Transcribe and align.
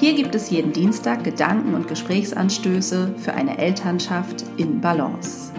Hier 0.00 0.14
gibt 0.14 0.34
es 0.34 0.48
jeden 0.48 0.72
Dienstag 0.72 1.24
Gedanken 1.24 1.74
und 1.74 1.86
Gesprächsanstöße 1.86 3.16
für 3.18 3.34
eine 3.34 3.58
Elternschaft 3.58 4.46
in 4.56 4.80
Balance. 4.80 5.52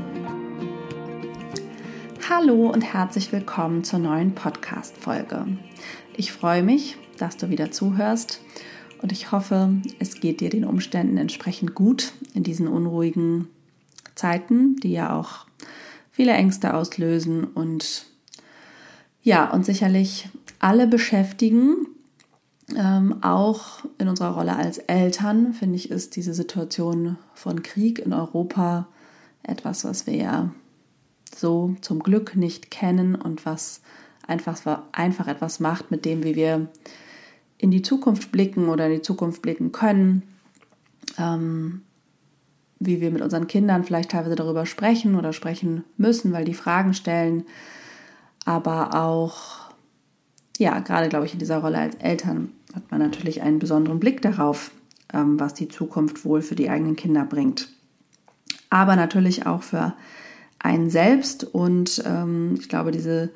Hallo 2.27 2.71
und 2.71 2.81
herzlich 2.81 3.31
willkommen 3.31 3.83
zur 3.83 3.99
neuen 3.99 4.33
Podcast-Folge. 4.33 5.45
Ich 6.17 6.31
freue 6.31 6.63
mich, 6.63 6.97
dass 7.19 7.37
du 7.37 7.49
wieder 7.49 7.69
zuhörst 7.69 8.41
und 9.03 9.11
ich 9.11 9.31
hoffe, 9.31 9.75
es 9.99 10.19
geht 10.19 10.41
dir 10.41 10.49
den 10.49 10.65
Umständen 10.65 11.17
entsprechend 11.17 11.75
gut 11.75 12.13
in 12.33 12.41
diesen 12.41 12.67
unruhigen 12.67 13.47
Zeiten, 14.15 14.75
die 14.77 14.93
ja 14.93 15.15
auch 15.15 15.45
viele 16.09 16.31
Ängste 16.31 16.73
auslösen 16.73 17.43
und 17.43 18.07
ja, 19.21 19.51
und 19.51 19.67
sicherlich 19.67 20.29
alle 20.57 20.87
beschäftigen, 20.87 21.85
ähm, 22.77 23.23
auch 23.23 23.85
in 23.97 24.07
unserer 24.07 24.35
Rolle 24.35 24.55
als 24.55 24.77
Eltern, 24.77 25.53
finde 25.53 25.75
ich, 25.75 25.91
ist 25.91 26.15
diese 26.15 26.33
Situation 26.33 27.17
von 27.33 27.63
Krieg 27.63 27.99
in 27.99 28.13
Europa 28.13 28.87
etwas, 29.43 29.83
was 29.83 30.07
wir 30.07 30.15
ja 30.15 30.51
so 31.35 31.75
zum 31.81 31.99
Glück 31.99 32.35
nicht 32.35 32.71
kennen 32.71 33.15
und 33.15 33.45
was 33.45 33.81
einfach, 34.27 34.81
einfach 34.91 35.27
etwas 35.27 35.59
macht 35.59 35.91
mit 35.91 36.05
dem, 36.05 36.23
wie 36.23 36.35
wir 36.35 36.67
in 37.57 37.71
die 37.71 37.81
Zukunft 37.81 38.31
blicken 38.31 38.69
oder 38.69 38.87
in 38.87 38.93
die 38.93 39.01
Zukunft 39.01 39.41
blicken 39.41 39.71
können, 39.71 40.23
ähm, 41.17 41.81
wie 42.79 43.01
wir 43.01 43.11
mit 43.11 43.21
unseren 43.21 43.47
Kindern 43.47 43.83
vielleicht 43.83 44.11
teilweise 44.11 44.35
darüber 44.35 44.65
sprechen 44.65 45.15
oder 45.15 45.33
sprechen 45.33 45.83
müssen, 45.97 46.33
weil 46.33 46.45
die 46.45 46.53
Fragen 46.53 46.93
stellen, 46.93 47.45
aber 48.45 48.95
auch, 48.95 49.60
ja, 50.57 50.79
gerade 50.79 51.09
glaube 51.09 51.25
ich 51.25 51.33
in 51.33 51.39
dieser 51.39 51.59
Rolle 51.59 51.79
als 51.79 51.95
Eltern 51.95 52.51
hat 52.75 52.89
man 52.91 53.01
natürlich 53.01 53.41
einen 53.41 53.59
besonderen 53.59 53.99
Blick 53.99 54.21
darauf, 54.21 54.71
ähm, 55.13 55.39
was 55.39 55.53
die 55.53 55.67
Zukunft 55.67 56.23
wohl 56.25 56.41
für 56.41 56.55
die 56.55 56.69
eigenen 56.69 56.95
Kinder 56.95 57.25
bringt. 57.25 57.69
Aber 58.69 58.95
natürlich 58.95 59.45
auch 59.45 59.63
für 59.63 59.93
einen 60.59 60.89
selbst 60.89 61.43
und 61.43 62.03
ähm, 62.05 62.55
ich 62.59 62.69
glaube, 62.69 62.91
diese 62.91 63.31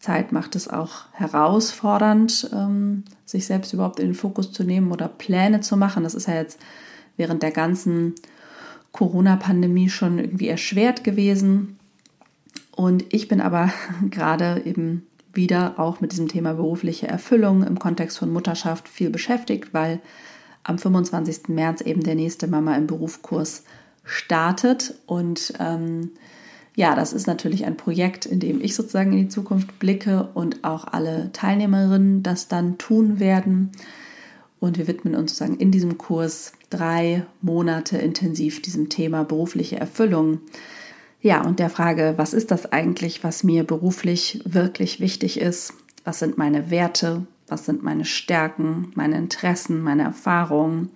Zeit 0.00 0.32
macht 0.32 0.56
es 0.56 0.66
auch 0.66 1.04
herausfordernd, 1.12 2.50
ähm, 2.54 3.04
sich 3.26 3.46
selbst 3.46 3.74
überhaupt 3.74 4.00
in 4.00 4.06
den 4.06 4.14
Fokus 4.14 4.50
zu 4.50 4.64
nehmen 4.64 4.90
oder 4.90 5.08
Pläne 5.08 5.60
zu 5.60 5.76
machen. 5.76 6.04
Das 6.04 6.14
ist 6.14 6.26
ja 6.26 6.34
jetzt 6.34 6.58
während 7.18 7.42
der 7.42 7.50
ganzen 7.50 8.14
Corona-Pandemie 8.92 9.90
schon 9.90 10.18
irgendwie 10.18 10.48
erschwert 10.48 11.04
gewesen. 11.04 11.78
Und 12.74 13.04
ich 13.12 13.28
bin 13.28 13.42
aber 13.42 13.70
gerade 14.10 14.62
eben 14.64 15.06
wieder 15.32 15.78
auch 15.78 16.00
mit 16.00 16.12
diesem 16.12 16.28
Thema 16.28 16.54
berufliche 16.54 17.08
Erfüllung 17.08 17.62
im 17.62 17.78
Kontext 17.78 18.18
von 18.18 18.32
Mutterschaft 18.32 18.88
viel 18.88 19.10
beschäftigt, 19.10 19.72
weil 19.72 20.00
am 20.62 20.78
25. 20.78 21.48
März 21.48 21.80
eben 21.80 22.02
der 22.02 22.14
nächste 22.14 22.46
Mama 22.46 22.76
im 22.76 22.86
Berufskurs 22.86 23.64
startet. 24.04 24.94
Und 25.06 25.54
ähm, 25.58 26.10
ja, 26.74 26.94
das 26.94 27.12
ist 27.12 27.26
natürlich 27.26 27.64
ein 27.64 27.76
Projekt, 27.76 28.26
in 28.26 28.40
dem 28.40 28.60
ich 28.60 28.74
sozusagen 28.74 29.12
in 29.12 29.18
die 29.18 29.28
Zukunft 29.28 29.78
blicke 29.78 30.28
und 30.34 30.64
auch 30.64 30.86
alle 30.86 31.30
Teilnehmerinnen 31.32 32.22
das 32.22 32.48
dann 32.48 32.78
tun 32.78 33.20
werden. 33.20 33.70
Und 34.60 34.76
wir 34.76 34.86
widmen 34.86 35.14
uns 35.14 35.32
sozusagen 35.32 35.58
in 35.58 35.70
diesem 35.70 35.96
Kurs 35.96 36.52
drei 36.68 37.24
Monate 37.40 37.98
intensiv 37.98 38.60
diesem 38.60 38.90
Thema 38.90 39.24
berufliche 39.24 39.80
Erfüllung. 39.80 40.40
Ja, 41.22 41.42
und 41.42 41.58
der 41.58 41.68
Frage, 41.68 42.14
was 42.16 42.32
ist 42.32 42.50
das 42.50 42.72
eigentlich, 42.72 43.22
was 43.22 43.44
mir 43.44 43.64
beruflich 43.64 44.40
wirklich 44.44 45.00
wichtig 45.00 45.38
ist? 45.38 45.74
Was 46.04 46.18
sind 46.18 46.38
meine 46.38 46.70
Werte? 46.70 47.26
Was 47.46 47.66
sind 47.66 47.82
meine 47.82 48.04
Stärken, 48.06 48.92
meine 48.94 49.18
Interessen, 49.18 49.82
meine 49.82 50.04
Erfahrungen? 50.04 50.90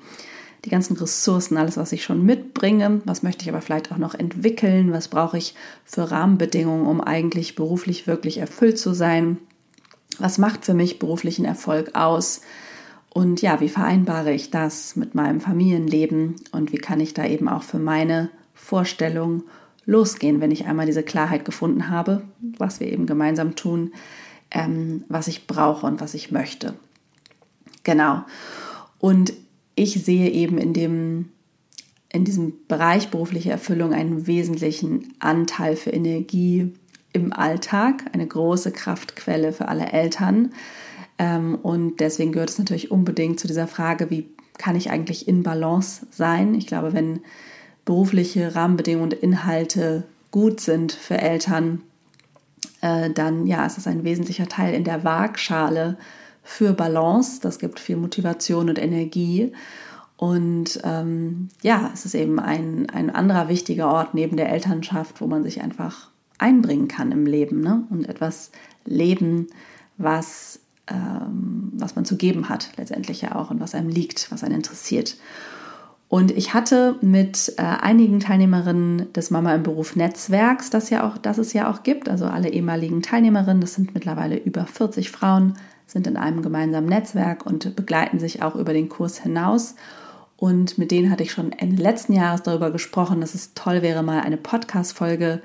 Die 0.64 0.70
ganzen 0.70 0.96
Ressourcen, 0.96 1.58
alles, 1.58 1.76
was 1.76 1.92
ich 1.92 2.04
schon 2.04 2.24
mitbringe, 2.24 3.02
was 3.04 3.22
möchte 3.22 3.42
ich 3.42 3.50
aber 3.50 3.60
vielleicht 3.60 3.92
auch 3.92 3.98
noch 3.98 4.14
entwickeln, 4.14 4.92
was 4.92 5.08
brauche 5.08 5.36
ich 5.36 5.54
für 5.84 6.10
Rahmenbedingungen, 6.10 6.86
um 6.86 7.02
eigentlich 7.02 7.54
beruflich 7.54 8.06
wirklich 8.06 8.38
erfüllt 8.38 8.78
zu 8.78 8.94
sein? 8.94 9.36
Was 10.18 10.38
macht 10.38 10.64
für 10.64 10.72
mich 10.72 10.98
beruflichen 10.98 11.44
Erfolg 11.44 11.94
aus? 11.94 12.40
Und 13.10 13.42
ja, 13.42 13.60
wie 13.60 13.68
vereinbare 13.68 14.32
ich 14.32 14.50
das 14.50 14.96
mit 14.96 15.14
meinem 15.14 15.40
Familienleben 15.40 16.36
und 16.52 16.72
wie 16.72 16.78
kann 16.78 17.00
ich 17.00 17.12
da 17.12 17.26
eben 17.26 17.48
auch 17.48 17.62
für 17.62 17.78
meine 17.78 18.30
Vorstellung 18.54 19.42
losgehen, 19.86 20.40
wenn 20.40 20.50
ich 20.50 20.66
einmal 20.66 20.86
diese 20.86 21.02
Klarheit 21.02 21.44
gefunden 21.44 21.88
habe, 21.88 22.22
was 22.58 22.80
wir 22.80 22.90
eben 22.90 23.06
gemeinsam 23.06 23.54
tun, 23.54 23.92
ähm, 24.50 25.04
was 25.08 25.28
ich 25.28 25.46
brauche 25.46 25.86
und 25.86 26.00
was 26.00 26.14
ich 26.14 26.30
möchte. 26.30 26.74
Genau. 27.82 28.24
Und 28.98 29.32
ich 29.74 30.04
sehe 30.04 30.30
eben 30.30 30.58
in 30.58 30.72
dem 30.72 31.28
in 32.14 32.24
diesem 32.24 32.52
Bereich 32.68 33.08
berufliche 33.08 33.50
Erfüllung 33.50 33.92
einen 33.92 34.28
wesentlichen 34.28 35.14
Anteil 35.18 35.74
für 35.74 35.90
Energie 35.90 36.72
im 37.12 37.32
Alltag, 37.32 38.04
eine 38.12 38.24
große 38.24 38.70
Kraftquelle 38.70 39.52
für 39.52 39.66
alle 39.66 39.86
Eltern. 39.86 40.52
Ähm, 41.18 41.56
und 41.60 41.98
deswegen 41.98 42.30
gehört 42.30 42.50
es 42.50 42.58
natürlich 42.60 42.92
unbedingt 42.92 43.40
zu 43.40 43.48
dieser 43.48 43.66
Frage, 43.66 44.10
wie 44.10 44.28
kann 44.58 44.76
ich 44.76 44.90
eigentlich 44.90 45.26
in 45.26 45.42
Balance 45.42 46.06
sein? 46.12 46.54
Ich 46.54 46.68
glaube, 46.68 46.92
wenn 46.92 47.20
berufliche 47.84 48.54
Rahmenbedingungen 48.54 49.12
und 49.12 49.22
Inhalte 49.22 50.04
gut 50.30 50.60
sind 50.60 50.92
für 50.92 51.18
Eltern, 51.18 51.82
äh, 52.80 53.10
dann 53.10 53.46
ja, 53.46 53.64
es 53.66 53.78
ist 53.78 53.86
ein 53.86 54.04
wesentlicher 54.04 54.48
Teil 54.48 54.74
in 54.74 54.84
der 54.84 55.04
Waagschale 55.04 55.96
für 56.42 56.72
Balance. 56.72 57.40
Das 57.40 57.58
gibt 57.58 57.80
viel 57.80 57.96
Motivation 57.96 58.68
und 58.68 58.78
Energie. 58.78 59.52
Und 60.16 60.80
ähm, 60.84 61.48
ja, 61.62 61.90
es 61.92 62.04
ist 62.04 62.14
eben 62.14 62.38
ein, 62.38 62.88
ein 62.90 63.10
anderer 63.10 63.48
wichtiger 63.48 63.88
Ort 63.88 64.14
neben 64.14 64.36
der 64.36 64.50
Elternschaft, 64.50 65.20
wo 65.20 65.26
man 65.26 65.42
sich 65.42 65.60
einfach 65.60 66.08
einbringen 66.38 66.88
kann 66.88 67.12
im 67.12 67.26
Leben 67.26 67.60
ne? 67.60 67.84
und 67.90 68.08
etwas 68.08 68.50
leben, 68.84 69.48
was, 69.96 70.60
ähm, 70.86 71.72
was 71.74 71.96
man 71.96 72.04
zu 72.04 72.16
geben 72.16 72.48
hat, 72.48 72.70
letztendlich 72.76 73.22
ja 73.22 73.34
auch 73.34 73.50
und 73.50 73.60
was 73.60 73.74
einem 73.74 73.88
liegt, 73.88 74.30
was 74.30 74.44
einen 74.44 74.56
interessiert. 74.56 75.16
Und 76.14 76.30
ich 76.30 76.54
hatte 76.54 76.94
mit 77.00 77.54
äh, 77.56 77.62
einigen 77.62 78.20
Teilnehmerinnen 78.20 79.12
des 79.14 79.32
Mama 79.32 79.52
im 79.52 79.64
Beruf 79.64 79.96
Netzwerks, 79.96 80.70
das, 80.70 80.88
ja 80.88 81.04
auch, 81.08 81.18
das 81.18 81.38
es 81.38 81.52
ja 81.52 81.68
auch 81.68 81.82
gibt, 81.82 82.08
also 82.08 82.26
alle 82.26 82.50
ehemaligen 82.50 83.02
Teilnehmerinnen, 83.02 83.60
das 83.60 83.74
sind 83.74 83.94
mittlerweile 83.94 84.36
über 84.36 84.64
40 84.64 85.10
Frauen, 85.10 85.54
sind 85.88 86.06
in 86.06 86.16
einem 86.16 86.40
gemeinsamen 86.40 86.88
Netzwerk 86.88 87.44
und 87.44 87.74
begleiten 87.74 88.20
sich 88.20 88.44
auch 88.44 88.54
über 88.54 88.72
den 88.72 88.88
Kurs 88.88 89.18
hinaus. 89.18 89.74
Und 90.36 90.78
mit 90.78 90.92
denen 90.92 91.10
hatte 91.10 91.24
ich 91.24 91.32
schon 91.32 91.50
Ende 91.50 91.82
letzten 91.82 92.12
Jahres 92.12 92.44
darüber 92.44 92.70
gesprochen, 92.70 93.20
dass 93.20 93.34
es 93.34 93.52
toll 93.54 93.82
wäre, 93.82 94.04
mal 94.04 94.20
eine 94.20 94.36
Podcast-Folge 94.36 95.42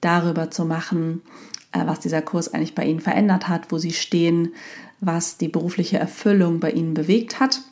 darüber 0.00 0.48
zu 0.48 0.64
machen, 0.64 1.22
äh, 1.72 1.84
was 1.86 1.98
dieser 1.98 2.22
Kurs 2.22 2.54
eigentlich 2.54 2.76
bei 2.76 2.84
ihnen 2.84 3.00
verändert 3.00 3.48
hat, 3.48 3.72
wo 3.72 3.78
sie 3.78 3.92
stehen, 3.92 4.52
was 5.00 5.38
die 5.38 5.48
berufliche 5.48 5.98
Erfüllung 5.98 6.60
bei 6.60 6.70
ihnen 6.70 6.94
bewegt 6.94 7.40
hat. 7.40 7.62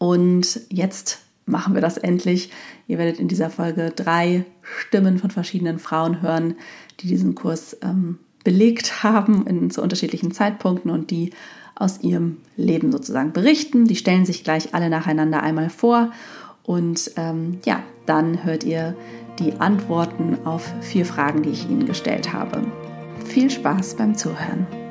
Und 0.00 0.60
jetzt 0.68 1.20
machen 1.46 1.74
wir 1.74 1.80
das 1.80 1.98
endlich. 1.98 2.50
Ihr 2.86 2.98
werdet 2.98 3.20
in 3.20 3.28
dieser 3.28 3.50
Folge 3.50 3.92
drei 3.94 4.44
Stimmen 4.62 5.18
von 5.18 5.30
verschiedenen 5.30 5.78
Frauen 5.78 6.22
hören, 6.22 6.54
die 7.00 7.08
diesen 7.08 7.34
Kurs 7.34 7.76
ähm, 7.82 8.18
belegt 8.44 9.02
haben 9.02 9.46
in, 9.46 9.70
zu 9.70 9.82
unterschiedlichen 9.82 10.32
Zeitpunkten 10.32 10.90
und 10.90 11.10
die 11.10 11.30
aus 11.74 12.00
ihrem 12.02 12.38
Leben 12.56 12.92
sozusagen 12.92 13.32
berichten. 13.32 13.86
Die 13.86 13.96
stellen 13.96 14.26
sich 14.26 14.44
gleich 14.44 14.74
alle 14.74 14.90
nacheinander 14.90 15.42
einmal 15.42 15.70
vor 15.70 16.12
und 16.62 17.10
ähm, 17.16 17.58
ja, 17.64 17.82
dann 18.06 18.44
hört 18.44 18.64
ihr 18.64 18.96
die 19.38 19.54
Antworten 19.54 20.38
auf 20.44 20.72
vier 20.80 21.04
Fragen, 21.04 21.42
die 21.42 21.50
ich 21.50 21.68
Ihnen 21.68 21.86
gestellt 21.86 22.32
habe. 22.32 22.62
Viel 23.24 23.50
Spaß 23.50 23.96
beim 23.96 24.16
Zuhören. 24.16 24.83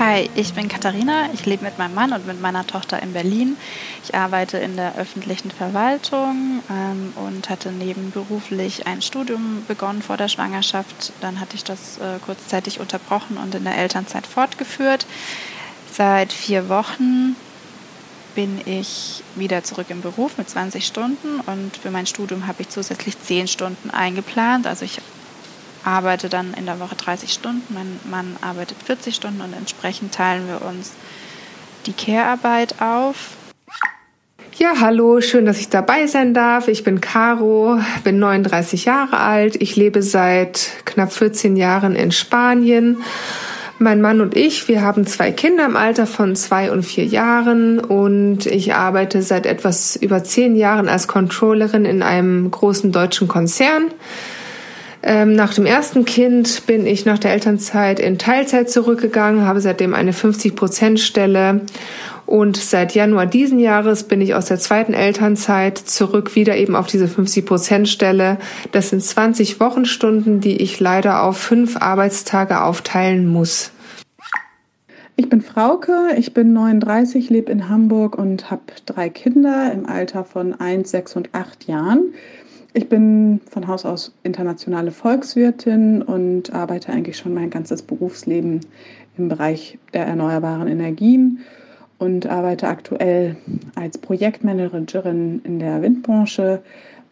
Hi, 0.00 0.30
ich 0.34 0.54
bin 0.54 0.66
Katharina. 0.68 1.28
Ich 1.34 1.44
lebe 1.44 1.62
mit 1.62 1.76
meinem 1.76 1.92
Mann 1.92 2.14
und 2.14 2.26
mit 2.26 2.40
meiner 2.40 2.66
Tochter 2.66 3.02
in 3.02 3.12
Berlin. 3.12 3.58
Ich 4.02 4.14
arbeite 4.14 4.56
in 4.56 4.74
der 4.74 4.96
öffentlichen 4.96 5.50
Verwaltung 5.50 6.62
ähm, 6.70 7.12
und 7.16 7.50
hatte 7.50 7.70
nebenberuflich 7.70 8.86
ein 8.86 9.02
Studium 9.02 9.62
begonnen 9.68 10.00
vor 10.00 10.16
der 10.16 10.28
Schwangerschaft. 10.28 11.12
Dann 11.20 11.38
hatte 11.38 11.54
ich 11.54 11.64
das 11.64 11.98
äh, 11.98 12.18
kurzzeitig 12.24 12.80
unterbrochen 12.80 13.36
und 13.36 13.54
in 13.54 13.64
der 13.64 13.76
Elternzeit 13.76 14.26
fortgeführt. 14.26 15.04
Seit 15.92 16.32
vier 16.32 16.70
Wochen 16.70 17.36
bin 18.34 18.58
ich 18.64 19.22
wieder 19.34 19.64
zurück 19.64 19.90
im 19.90 20.00
Beruf 20.00 20.38
mit 20.38 20.48
20 20.48 20.86
Stunden 20.86 21.40
und 21.44 21.76
für 21.76 21.90
mein 21.90 22.06
Studium 22.06 22.46
habe 22.46 22.62
ich 22.62 22.70
zusätzlich 22.70 23.20
10 23.20 23.48
Stunden 23.48 23.90
eingeplant. 23.90 24.66
Also 24.66 24.86
ich 24.86 25.02
arbeite 25.84 26.28
dann 26.28 26.54
in 26.54 26.66
der 26.66 26.80
Woche 26.80 26.94
30 26.94 27.32
Stunden, 27.32 27.62
mein 27.74 27.98
Mann 28.10 28.36
arbeitet 28.40 28.76
40 28.84 29.14
Stunden 29.14 29.40
und 29.40 29.52
entsprechend 29.56 30.14
teilen 30.14 30.46
wir 30.48 30.66
uns 30.66 30.92
die 31.86 31.92
Care-Arbeit 31.92 32.80
auf. 32.80 33.36
Ja, 34.56 34.74
hallo, 34.78 35.22
schön, 35.22 35.46
dass 35.46 35.58
ich 35.58 35.70
dabei 35.70 36.06
sein 36.06 36.34
darf. 36.34 36.68
Ich 36.68 36.84
bin 36.84 37.00
Caro, 37.00 37.78
bin 38.04 38.18
39 38.18 38.84
Jahre 38.84 39.18
alt. 39.18 39.56
Ich 39.56 39.74
lebe 39.74 40.02
seit 40.02 40.84
knapp 40.84 41.12
14 41.12 41.56
Jahren 41.56 41.96
in 41.96 42.12
Spanien. 42.12 42.98
Mein 43.78 44.02
Mann 44.02 44.20
und 44.20 44.36
ich, 44.36 44.68
wir 44.68 44.82
haben 44.82 45.06
zwei 45.06 45.32
Kinder 45.32 45.64
im 45.64 45.76
Alter 45.76 46.06
von 46.06 46.36
zwei 46.36 46.70
und 46.70 46.82
vier 46.82 47.06
Jahren 47.06 47.78
und 47.78 48.44
ich 48.44 48.74
arbeite 48.74 49.22
seit 49.22 49.46
etwas 49.46 49.96
über 49.96 50.22
zehn 50.22 50.54
Jahren 50.54 50.90
als 50.90 51.08
Controllerin 51.08 51.86
in 51.86 52.02
einem 52.02 52.50
großen 52.50 52.92
deutschen 52.92 53.26
Konzern. 53.26 53.84
Ähm, 55.02 55.32
nach 55.32 55.54
dem 55.54 55.64
ersten 55.64 56.04
Kind 56.04 56.66
bin 56.66 56.86
ich 56.86 57.06
nach 57.06 57.18
der 57.18 57.32
Elternzeit 57.32 57.98
in 58.00 58.18
Teilzeit 58.18 58.70
zurückgegangen, 58.70 59.46
habe 59.46 59.60
seitdem 59.60 59.94
eine 59.94 60.12
50-Prozent-Stelle 60.12 61.62
und 62.26 62.58
seit 62.58 62.94
Januar 62.94 63.26
diesen 63.26 63.58
Jahres 63.58 64.04
bin 64.04 64.20
ich 64.20 64.34
aus 64.34 64.46
der 64.46 64.58
zweiten 64.58 64.92
Elternzeit 64.92 65.78
zurück 65.78 66.36
wieder 66.36 66.56
eben 66.56 66.76
auf 66.76 66.86
diese 66.86 67.06
50-Prozent-Stelle. 67.06 68.36
Das 68.72 68.90
sind 68.90 69.02
20 69.02 69.58
Wochenstunden, 69.58 70.40
die 70.40 70.58
ich 70.58 70.78
leider 70.78 71.22
auf 71.22 71.38
fünf 71.38 71.78
Arbeitstage 71.78 72.62
aufteilen 72.62 73.26
muss. 73.26 73.72
Ich 75.16 75.28
bin 75.28 75.40
Frauke, 75.40 76.14
ich 76.16 76.32
bin 76.32 76.52
39, 76.52 77.30
lebe 77.30 77.50
in 77.50 77.68
Hamburg 77.68 78.16
und 78.16 78.50
habe 78.50 78.62
drei 78.86 79.08
Kinder 79.08 79.72
im 79.72 79.86
Alter 79.86 80.24
von 80.24 80.54
1, 80.54 80.90
6 80.90 81.16
und 81.16 81.34
8 81.34 81.66
Jahren. 81.66 82.14
Ich 82.72 82.88
bin 82.88 83.40
von 83.50 83.66
Haus 83.66 83.84
aus 83.84 84.12
internationale 84.22 84.92
Volkswirtin 84.92 86.02
und 86.02 86.52
arbeite 86.52 86.92
eigentlich 86.92 87.16
schon 87.16 87.34
mein 87.34 87.50
ganzes 87.50 87.82
Berufsleben 87.82 88.60
im 89.18 89.28
Bereich 89.28 89.78
der 89.92 90.06
erneuerbaren 90.06 90.68
Energien 90.68 91.40
und 91.98 92.26
arbeite 92.26 92.68
aktuell 92.68 93.36
als 93.74 93.98
Projektmanagerin 93.98 95.40
in 95.44 95.58
der 95.58 95.82
Windbranche 95.82 96.62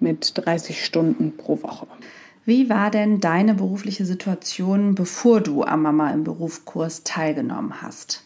mit 0.01 0.33
30 0.37 0.85
Stunden 0.85 1.37
pro 1.37 1.61
Woche. 1.63 1.89
Wie 2.45 2.71
war 2.71 2.91
denn 2.91 3.21
deine 3.21 3.55
berufliche 3.55 4.07
Situation, 4.07 4.95
bevor 4.95 5.41
du 5.41 5.65
am 5.65 5.83
Mama 5.83 6.11
im 6.13 6.25
Berufskurs 6.25 7.03
teilgenommen 7.03 7.83
hast? 7.83 8.25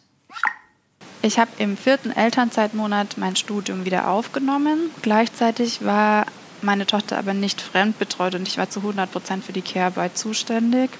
Ich 1.22 1.38
habe 1.38 1.50
im 1.58 1.76
vierten 1.76 2.10
Elternzeitmonat 2.10 3.16
mein 3.16 3.36
Studium 3.36 3.84
wieder 3.84 4.08
aufgenommen. 4.08 4.90
Gleichzeitig 5.02 5.84
war 5.84 6.26
meine 6.62 6.86
Tochter 6.86 7.18
aber 7.18 7.34
nicht 7.34 7.60
fremdbetreut 7.60 8.34
und 8.34 8.48
ich 8.48 8.58
war 8.58 8.70
zu 8.70 8.80
100 8.80 9.10
Prozent 9.10 9.44
für 9.44 9.52
die 9.52 9.62
Care-Arbeit 9.62 10.16
zuständig. 10.16 10.90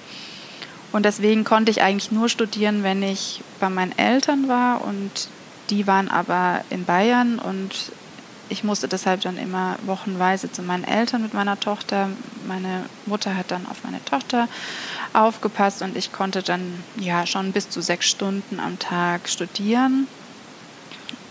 Und 0.91 1.05
deswegen 1.05 1.43
konnte 1.43 1.71
ich 1.71 1.81
eigentlich 1.81 2.11
nur 2.11 2.29
studieren, 2.29 2.83
wenn 2.83 3.01
ich 3.01 3.41
bei 3.59 3.69
meinen 3.69 3.97
Eltern 3.97 4.47
war 4.47 4.83
und 4.83 5.27
die 5.69 5.87
waren 5.87 6.09
aber 6.09 6.61
in 6.69 6.85
Bayern 6.85 7.39
und 7.39 7.91
ich 8.49 8.63
musste 8.63 8.87
deshalb 8.87 9.21
dann 9.21 9.37
immer 9.37 9.77
wochenweise 9.85 10.51
zu 10.51 10.61
meinen 10.61 10.83
Eltern 10.83 11.23
mit 11.23 11.33
meiner 11.33 11.59
Tochter. 11.59 12.09
Meine 12.47 12.85
Mutter 13.05 13.35
hat 13.35 13.49
dann 13.49 13.65
auf 13.65 13.83
meine 13.83 14.03
Tochter 14.05 14.47
aufgepasst 15.13 15.81
und 15.81 15.97
ich 15.97 16.11
konnte 16.11 16.43
dann 16.43 16.83
ja 16.97 17.25
schon 17.25 17.51
bis 17.53 17.69
zu 17.69 17.81
sechs 17.81 18.07
Stunden 18.07 18.59
am 18.59 18.77
Tag 18.77 19.29
studieren. 19.29 20.07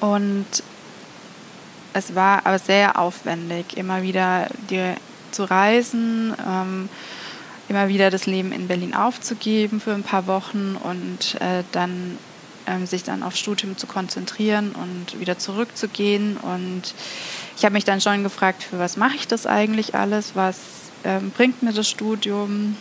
Und 0.00 0.46
es 1.92 2.14
war 2.14 2.46
aber 2.46 2.58
sehr 2.58 2.98
aufwendig, 2.98 3.76
immer 3.76 4.02
wieder 4.02 4.48
die, 4.70 4.94
zu 5.30 5.44
reisen, 5.44 6.34
ähm, 6.46 6.88
immer 7.68 7.88
wieder 7.88 8.10
das 8.10 8.26
Leben 8.26 8.52
in 8.52 8.68
Berlin 8.68 8.94
aufzugeben 8.94 9.80
für 9.80 9.92
ein 9.92 10.02
paar 10.02 10.26
Wochen 10.26 10.76
und 10.82 11.40
äh, 11.40 11.64
dann 11.72 12.18
ähm, 12.66 12.86
sich 12.86 13.02
dann 13.02 13.22
aufs 13.22 13.38
Studium 13.38 13.76
zu 13.76 13.86
konzentrieren 13.86 14.72
und 14.72 15.18
wieder 15.18 15.38
zurückzugehen. 15.38 16.36
Und 16.36 16.94
ich 17.56 17.64
habe 17.64 17.74
mich 17.74 17.84
dann 17.84 18.00
schon 18.00 18.22
gefragt, 18.22 18.62
für 18.62 18.78
was 18.78 18.96
mache 18.96 19.16
ich 19.16 19.28
das 19.28 19.46
eigentlich 19.46 19.94
alles? 19.94 20.32
Was 20.34 20.58
ähm, 21.04 21.30
bringt 21.30 21.62
mir 21.62 21.72
das 21.72 21.88
Studium? 21.88 22.76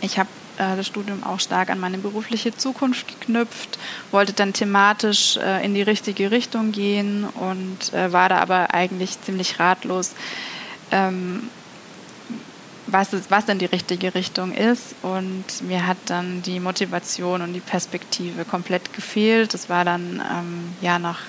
Ich 0.00 0.18
habe 0.18 0.28
äh, 0.58 0.76
das 0.76 0.86
Studium 0.86 1.22
auch 1.24 1.40
stark 1.40 1.70
an 1.70 1.78
meine 1.78 1.98
berufliche 1.98 2.56
Zukunft 2.56 3.08
geknüpft, 3.08 3.78
wollte 4.10 4.32
dann 4.32 4.52
thematisch 4.52 5.36
äh, 5.36 5.64
in 5.64 5.74
die 5.74 5.82
richtige 5.82 6.30
Richtung 6.30 6.72
gehen 6.72 7.24
und 7.24 7.92
äh, 7.92 8.12
war 8.12 8.28
da 8.28 8.38
aber 8.38 8.74
eigentlich 8.74 9.20
ziemlich 9.20 9.58
ratlos. 9.58 10.14
Ähm, 10.90 11.48
was, 12.86 13.12
es, 13.12 13.30
was 13.30 13.46
denn 13.46 13.58
die 13.58 13.66
richtige 13.66 14.14
Richtung 14.14 14.52
ist. 14.52 14.94
Und 15.02 15.44
mir 15.62 15.86
hat 15.86 15.96
dann 16.06 16.42
die 16.42 16.60
Motivation 16.60 17.42
und 17.42 17.52
die 17.52 17.60
Perspektive 17.60 18.44
komplett 18.44 18.92
gefehlt. 18.92 19.54
Das 19.54 19.68
war 19.68 19.84
dann 19.84 20.22
ähm, 20.32 20.76
ja 20.80 20.98
nach 20.98 21.20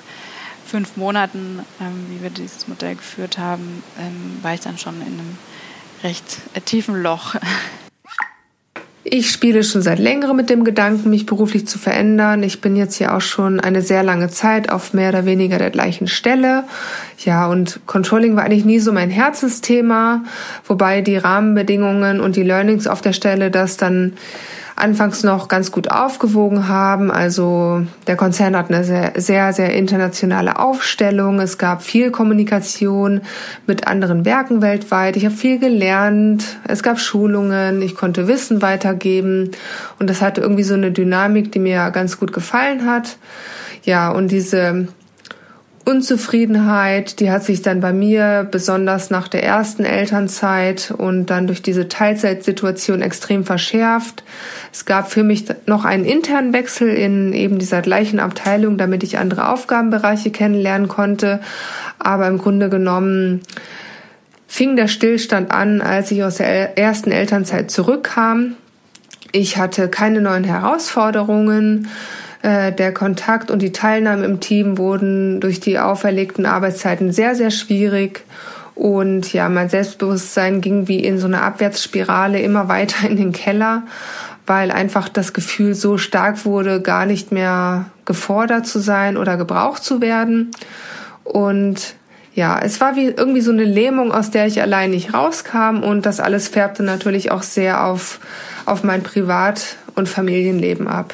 fünf 0.66 0.98
Monaten, 0.98 1.60
ähm, 1.80 2.08
wie 2.10 2.22
wir 2.22 2.30
dieses 2.30 2.68
Modell 2.68 2.96
geführt 2.96 3.38
haben, 3.38 3.84
ähm, 4.00 4.38
war 4.42 4.54
ich 4.54 4.60
dann 4.60 4.78
schon 4.78 5.02
in 5.02 5.14
einem 5.14 5.38
recht 6.04 6.40
äh, 6.54 6.62
tiefen 6.62 7.02
Loch. 7.02 7.36
Ich 9.10 9.32
spiele 9.32 9.64
schon 9.64 9.82
seit 9.82 10.00
längerem 10.00 10.36
mit 10.36 10.50
dem 10.50 10.66
Gedanken, 10.66 11.10
mich 11.10 11.26
beruflich 11.26 11.66
zu 11.66 11.80
verändern. 11.80 12.44
Ich 12.44 12.60
bin 12.60 12.76
jetzt 12.76 12.96
hier 12.96 13.16
auch 13.16 13.22
schon 13.22 13.62
eine 13.62 13.82
sehr 13.82 14.04
lange 14.04 14.28
Zeit 14.28 14.70
auf 14.70 14.94
mehr 14.94 15.10
oder 15.10 15.26
weniger 15.26 15.58
der 15.58 15.70
gleichen 15.70 16.08
Stelle. 16.08 16.66
Ja, 17.20 17.48
und 17.48 17.80
Controlling 17.86 18.36
war 18.36 18.44
eigentlich 18.44 18.66
nie 18.66 18.80
so 18.80 18.92
mein 18.92 19.10
Herzensthema, 19.10 20.26
wobei 20.66 21.00
die 21.00 21.16
Rahmenbedingungen 21.16 22.20
und 22.20 22.36
die 22.36 22.44
Learnings 22.44 22.86
auf 22.86 23.00
der 23.00 23.14
Stelle 23.14 23.50
das 23.50 23.78
dann 23.78 24.12
anfangs 24.78 25.24
noch 25.24 25.48
ganz 25.48 25.72
gut 25.72 25.90
aufgewogen 25.90 26.68
haben. 26.68 27.10
Also 27.12 27.82
der 28.06 28.16
Konzern 28.16 28.56
hat 28.56 28.70
eine 28.70 28.84
sehr, 28.84 29.14
sehr, 29.16 29.52
sehr 29.52 29.74
internationale 29.74 30.60
Aufstellung. 30.60 31.40
Es 31.40 31.58
gab 31.58 31.82
viel 31.82 32.12
Kommunikation 32.12 33.22
mit 33.66 33.88
anderen 33.88 34.24
Werken 34.24 34.62
weltweit. 34.62 35.18
Ich 35.18 35.26
habe 35.26 35.36
viel 35.36 35.58
gelernt. 35.58 36.60
Es 36.68 36.84
gab 36.84 37.00
Schulungen. 37.00 37.82
Ich 37.82 37.96
konnte 37.96 38.28
Wissen 38.28 38.62
weitergeben. 38.62 39.52
Und 40.00 40.10
das 40.10 40.22
hatte 40.22 40.42
irgendwie 40.42 40.64
so 40.64 40.76
eine 40.76 40.92
Dynamik, 40.92 41.52
die 41.52 41.60
mir 41.60 41.90
ganz 41.90 42.20
gut 42.20 42.32
gefallen 42.32 42.86
hat. 42.86 43.18
Ja, 43.84 44.12
und 44.12 44.32
diese 44.32 44.90
Unzufriedenheit, 45.88 47.22
die 47.22 47.32
hat 47.32 47.46
sich 47.46 47.62
dann 47.62 47.80
bei 47.80 47.94
mir 47.94 48.46
besonders 48.52 49.10
nach 49.10 49.30
der 49.30 49.46
ersten 49.46 49.86
Elternzeit 49.86 50.94
und 50.96 51.28
dann 51.28 51.48
durch 51.48 51.62
diese 51.62 51.88
Teilzeitsituation 51.88 53.02
extrem 53.02 53.46
verschärft. 53.46 54.24
Es 54.74 54.84
gab 54.84 55.10
für 55.10 55.24
mich 55.24 55.46
noch 55.66 55.86
einen 55.86 56.04
internen 56.04 56.52
Wechsel 56.52 56.90
in 56.90 57.32
eben 57.32 57.58
dieser 57.58 57.82
gleichen 57.82 58.20
Abteilung, 58.20 58.78
damit 58.78 59.02
ich 59.02 59.18
andere 59.18 59.48
Aufgabenbereiche 59.48 60.30
kennenlernen 60.30 60.90
konnte. 60.90 61.40
Aber 62.00 62.28
im 62.28 62.38
Grunde 62.38 62.70
genommen 62.70 63.40
fing 64.46 64.76
der 64.76 64.90
Stillstand 64.90 65.52
an, 65.52 65.80
als 65.80 66.12
ich 66.12 66.22
aus 66.22 66.36
der 66.36 66.78
ersten 66.78 67.12
Elternzeit 67.12 67.72
zurückkam. 67.72 68.58
Ich 69.32 69.56
hatte 69.56 69.88
keine 69.88 70.20
neuen 70.20 70.44
Herausforderungen. 70.44 71.88
Äh, 72.48 72.72
der 72.72 72.94
Kontakt 72.94 73.52
und 73.52 73.62
die 73.62 73.74
Teilnahme 73.74 74.24
im 74.24 74.40
Team 74.40 74.78
wurden 74.78 75.42
durch 75.42 75.60
die 75.60 75.80
auferlegten 75.80 76.46
Arbeitszeiten 76.46 77.12
sehr, 77.12 77.36
sehr 77.36 77.52
schwierig. 77.52 78.24
Und 78.74 79.34
ja, 79.34 79.50
mein 79.50 79.68
Selbstbewusstsein 79.68 80.62
ging 80.62 80.88
wie 80.88 81.04
in 81.04 81.20
so 81.20 81.28
einer 81.28 81.44
Abwärtsspirale 81.44 82.40
immer 82.40 82.70
weiter 82.70 83.06
in 83.10 83.18
den 83.18 83.34
Keller, 83.34 83.84
weil 84.46 84.72
einfach 84.72 85.10
das 85.10 85.34
Gefühl 85.34 85.76
so 85.76 85.98
stark 85.98 86.46
wurde, 86.46 86.82
gar 86.82 87.06
nicht 87.06 87.34
mehr 87.34 87.88
gefordert 88.06 88.66
zu 88.66 88.80
sein 88.80 89.18
oder 89.18 89.36
gebraucht 89.36 89.84
zu 89.84 90.00
werden. 90.00 90.52
Und 91.26 91.96
ja, 92.34 92.58
es 92.64 92.80
war 92.80 92.96
wie 92.96 93.08
irgendwie 93.08 93.42
so 93.42 93.52
eine 93.52 93.66
Lähmung, 93.66 94.14
aus 94.14 94.32
der 94.32 94.48
ich 94.48 94.62
allein 94.62 94.92
nicht 94.92 95.14
rauskam 95.14 95.84
und 95.84 96.06
das 96.06 96.22
alles 96.22 96.48
färbte 96.48 96.84
natürlich 96.84 97.30
auch 97.30 97.44
sehr 97.44 97.84
auf, 97.84 98.22
auf 98.66 98.86
mein 98.86 99.04
Privat- 99.04 99.76
und 99.96 100.08
Familienleben 100.08 100.88
ab. 100.88 101.14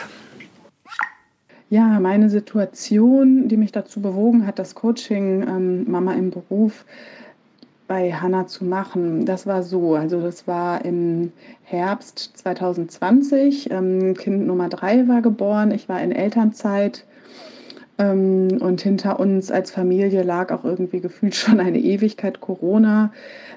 Ja, 1.73 1.99
meine 1.99 2.29
Situation, 2.29 3.47
die 3.47 3.57
mich 3.57 3.71
dazu 3.71 3.99
bewogen 3.99 4.45
hat, 4.45 4.59
das 4.59 4.75
Coaching 4.75 5.41
ähm, 5.41 5.89
Mama 5.89 6.13
im 6.13 6.29
Beruf 6.29 6.85
bei 7.87 8.13
Hanna 8.13 8.45
zu 8.45 8.63
machen, 8.63 9.25
das 9.25 9.47
war 9.47 9.63
so. 9.63 9.95
Also 9.95 10.21
das 10.21 10.45
war 10.45 10.85
im 10.85 11.31
Herbst 11.63 12.37
2020. 12.37 13.71
Ähm, 13.71 14.13
kind 14.13 14.45
Nummer 14.45 14.69
drei 14.69 15.07
war 15.07 15.23
geboren. 15.23 15.71
Ich 15.71 15.89
war 15.89 15.99
in 15.99 16.11
Elternzeit 16.11 17.05
Ähm, 17.97 18.59
und 18.59 18.81
hinter 18.81 19.19
uns 19.19 19.49
als 19.51 19.71
Familie 19.71 20.21
lag 20.21 20.51
auch 20.51 20.65
irgendwie 20.65 20.99
gefühlt 20.99 21.33
schon 21.35 21.59
eine 21.59 21.79
Ewigkeit 21.79 22.39
Corona 22.39 23.11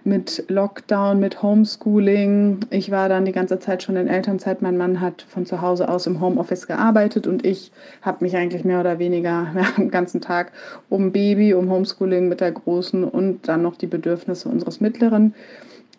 mit 0.06 0.44
Lockdown, 0.48 1.18
mit 1.18 1.42
Homeschooling. 1.42 2.60
Ich 2.70 2.90
war 2.90 3.08
dann 3.08 3.25
die 3.25 3.32
ganze 3.32 3.58
Zeit 3.58 3.82
schon 3.82 3.96
in 3.96 4.06
Elternzeit. 4.06 4.62
Mein 4.62 4.76
Mann 4.76 5.00
hat 5.00 5.22
von 5.28 5.44
zu 5.44 5.60
Hause 5.60 5.88
aus 5.88 6.06
im 6.06 6.20
Homeoffice 6.20 6.66
gearbeitet 6.66 7.26
und 7.26 7.44
ich 7.44 7.72
habe 8.02 8.25
mich 8.25 8.36
eigentlich 8.36 8.64
mehr 8.64 8.80
oder 8.80 8.98
weniger 8.98 9.48
ja, 9.54 9.66
den 9.76 9.90
ganzen 9.90 10.20
Tag 10.20 10.52
um 10.88 11.12
Baby, 11.12 11.54
um 11.54 11.70
Homeschooling 11.70 12.28
mit 12.28 12.40
der 12.40 12.52
Großen 12.52 13.04
und 13.04 13.48
dann 13.48 13.62
noch 13.62 13.76
die 13.76 13.88
Bedürfnisse 13.88 14.48
unseres 14.48 14.80
Mittleren 14.80 15.34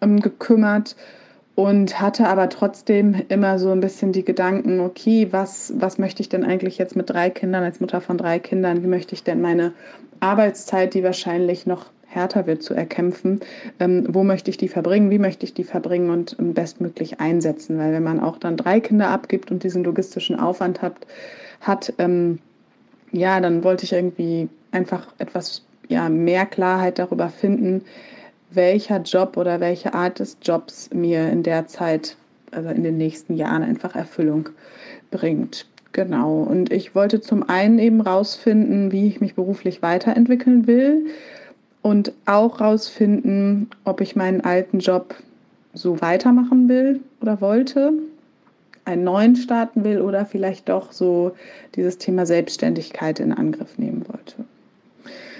ähm, 0.01 0.21
gekümmert 0.21 0.95
und 1.55 1.99
hatte 1.99 2.27
aber 2.27 2.49
trotzdem 2.49 3.15
immer 3.29 3.59
so 3.59 3.71
ein 3.71 3.81
bisschen 3.81 4.11
die 4.13 4.23
Gedanken, 4.23 4.79
okay, 4.79 5.27
was, 5.31 5.73
was 5.75 5.97
möchte 5.97 6.21
ich 6.21 6.29
denn 6.29 6.45
eigentlich 6.45 6.77
jetzt 6.77 6.95
mit 6.95 7.09
drei 7.09 7.29
Kindern, 7.29 7.63
als 7.63 7.79
Mutter 7.79 7.99
von 7.99 8.17
drei 8.17 8.39
Kindern, 8.39 8.83
wie 8.83 8.87
möchte 8.87 9.15
ich 9.15 9.23
denn 9.23 9.41
meine 9.41 9.73
Arbeitszeit, 10.19 10.93
die 10.93 11.03
wahrscheinlich 11.03 11.65
noch 11.65 11.87
härter 12.07 12.47
wird 12.47 12.63
zu 12.63 12.73
erkämpfen, 12.73 13.41
ähm, 13.79 14.05
wo 14.09 14.23
möchte 14.23 14.49
ich 14.49 14.57
die 14.57 14.69
verbringen, 14.69 15.09
wie 15.09 15.19
möchte 15.19 15.45
ich 15.45 15.53
die 15.53 15.63
verbringen 15.63 16.09
und 16.09 16.35
ähm, 16.39 16.53
bestmöglich 16.53 17.19
einsetzen, 17.19 17.77
weil 17.77 17.91
wenn 17.93 18.03
man 18.03 18.19
auch 18.19 18.37
dann 18.37 18.57
drei 18.57 18.79
Kinder 18.79 19.09
abgibt 19.09 19.51
und 19.51 19.63
diesen 19.63 19.83
logistischen 19.83 20.39
Aufwand 20.39 20.81
hat, 20.81 20.95
hat 21.61 21.93
ähm, 21.97 22.39
ja, 23.11 23.39
dann 23.39 23.63
wollte 23.63 23.83
ich 23.83 23.93
irgendwie 23.93 24.49
einfach 24.71 25.07
etwas 25.17 25.63
ja, 25.87 26.09
mehr 26.09 26.45
Klarheit 26.45 26.99
darüber 26.99 27.29
finden, 27.29 27.83
welcher 28.51 29.01
Job 29.01 29.37
oder 29.37 29.59
welche 29.59 29.93
Art 29.93 30.19
des 30.19 30.37
Jobs 30.41 30.89
mir 30.93 31.29
in 31.29 31.43
der 31.43 31.67
Zeit, 31.67 32.15
also 32.51 32.69
in 32.69 32.83
den 32.83 32.97
nächsten 32.97 33.35
Jahren 33.35 33.63
einfach 33.63 33.95
Erfüllung 33.95 34.49
bringt. 35.11 35.65
Genau. 35.91 36.43
Und 36.43 36.71
ich 36.71 36.95
wollte 36.95 37.21
zum 37.21 37.49
einen 37.49 37.79
eben 37.79 38.01
rausfinden, 38.01 38.91
wie 38.91 39.07
ich 39.07 39.19
mich 39.19 39.35
beruflich 39.35 39.81
weiterentwickeln 39.81 40.67
will 40.67 41.07
und 41.87 42.11
auch 42.25 42.59
rausfinden, 42.59 43.69
ob 43.85 44.01
ich 44.01 44.17
meinen 44.17 44.41
alten 44.41 44.79
Job 44.79 45.15
so 45.73 46.01
weitermachen 46.01 46.67
will 46.67 46.99
oder 47.21 47.39
wollte, 47.39 47.93
einen 48.83 49.05
neuen 49.05 49.37
starten 49.37 49.85
will 49.85 50.01
oder 50.01 50.25
vielleicht 50.25 50.67
doch 50.67 50.91
so 50.91 51.31
dieses 51.75 51.97
Thema 51.97 52.25
Selbstständigkeit 52.25 53.21
in 53.21 53.31
Angriff 53.31 53.77
nehmen 53.77 54.05
wollte. 54.09 54.43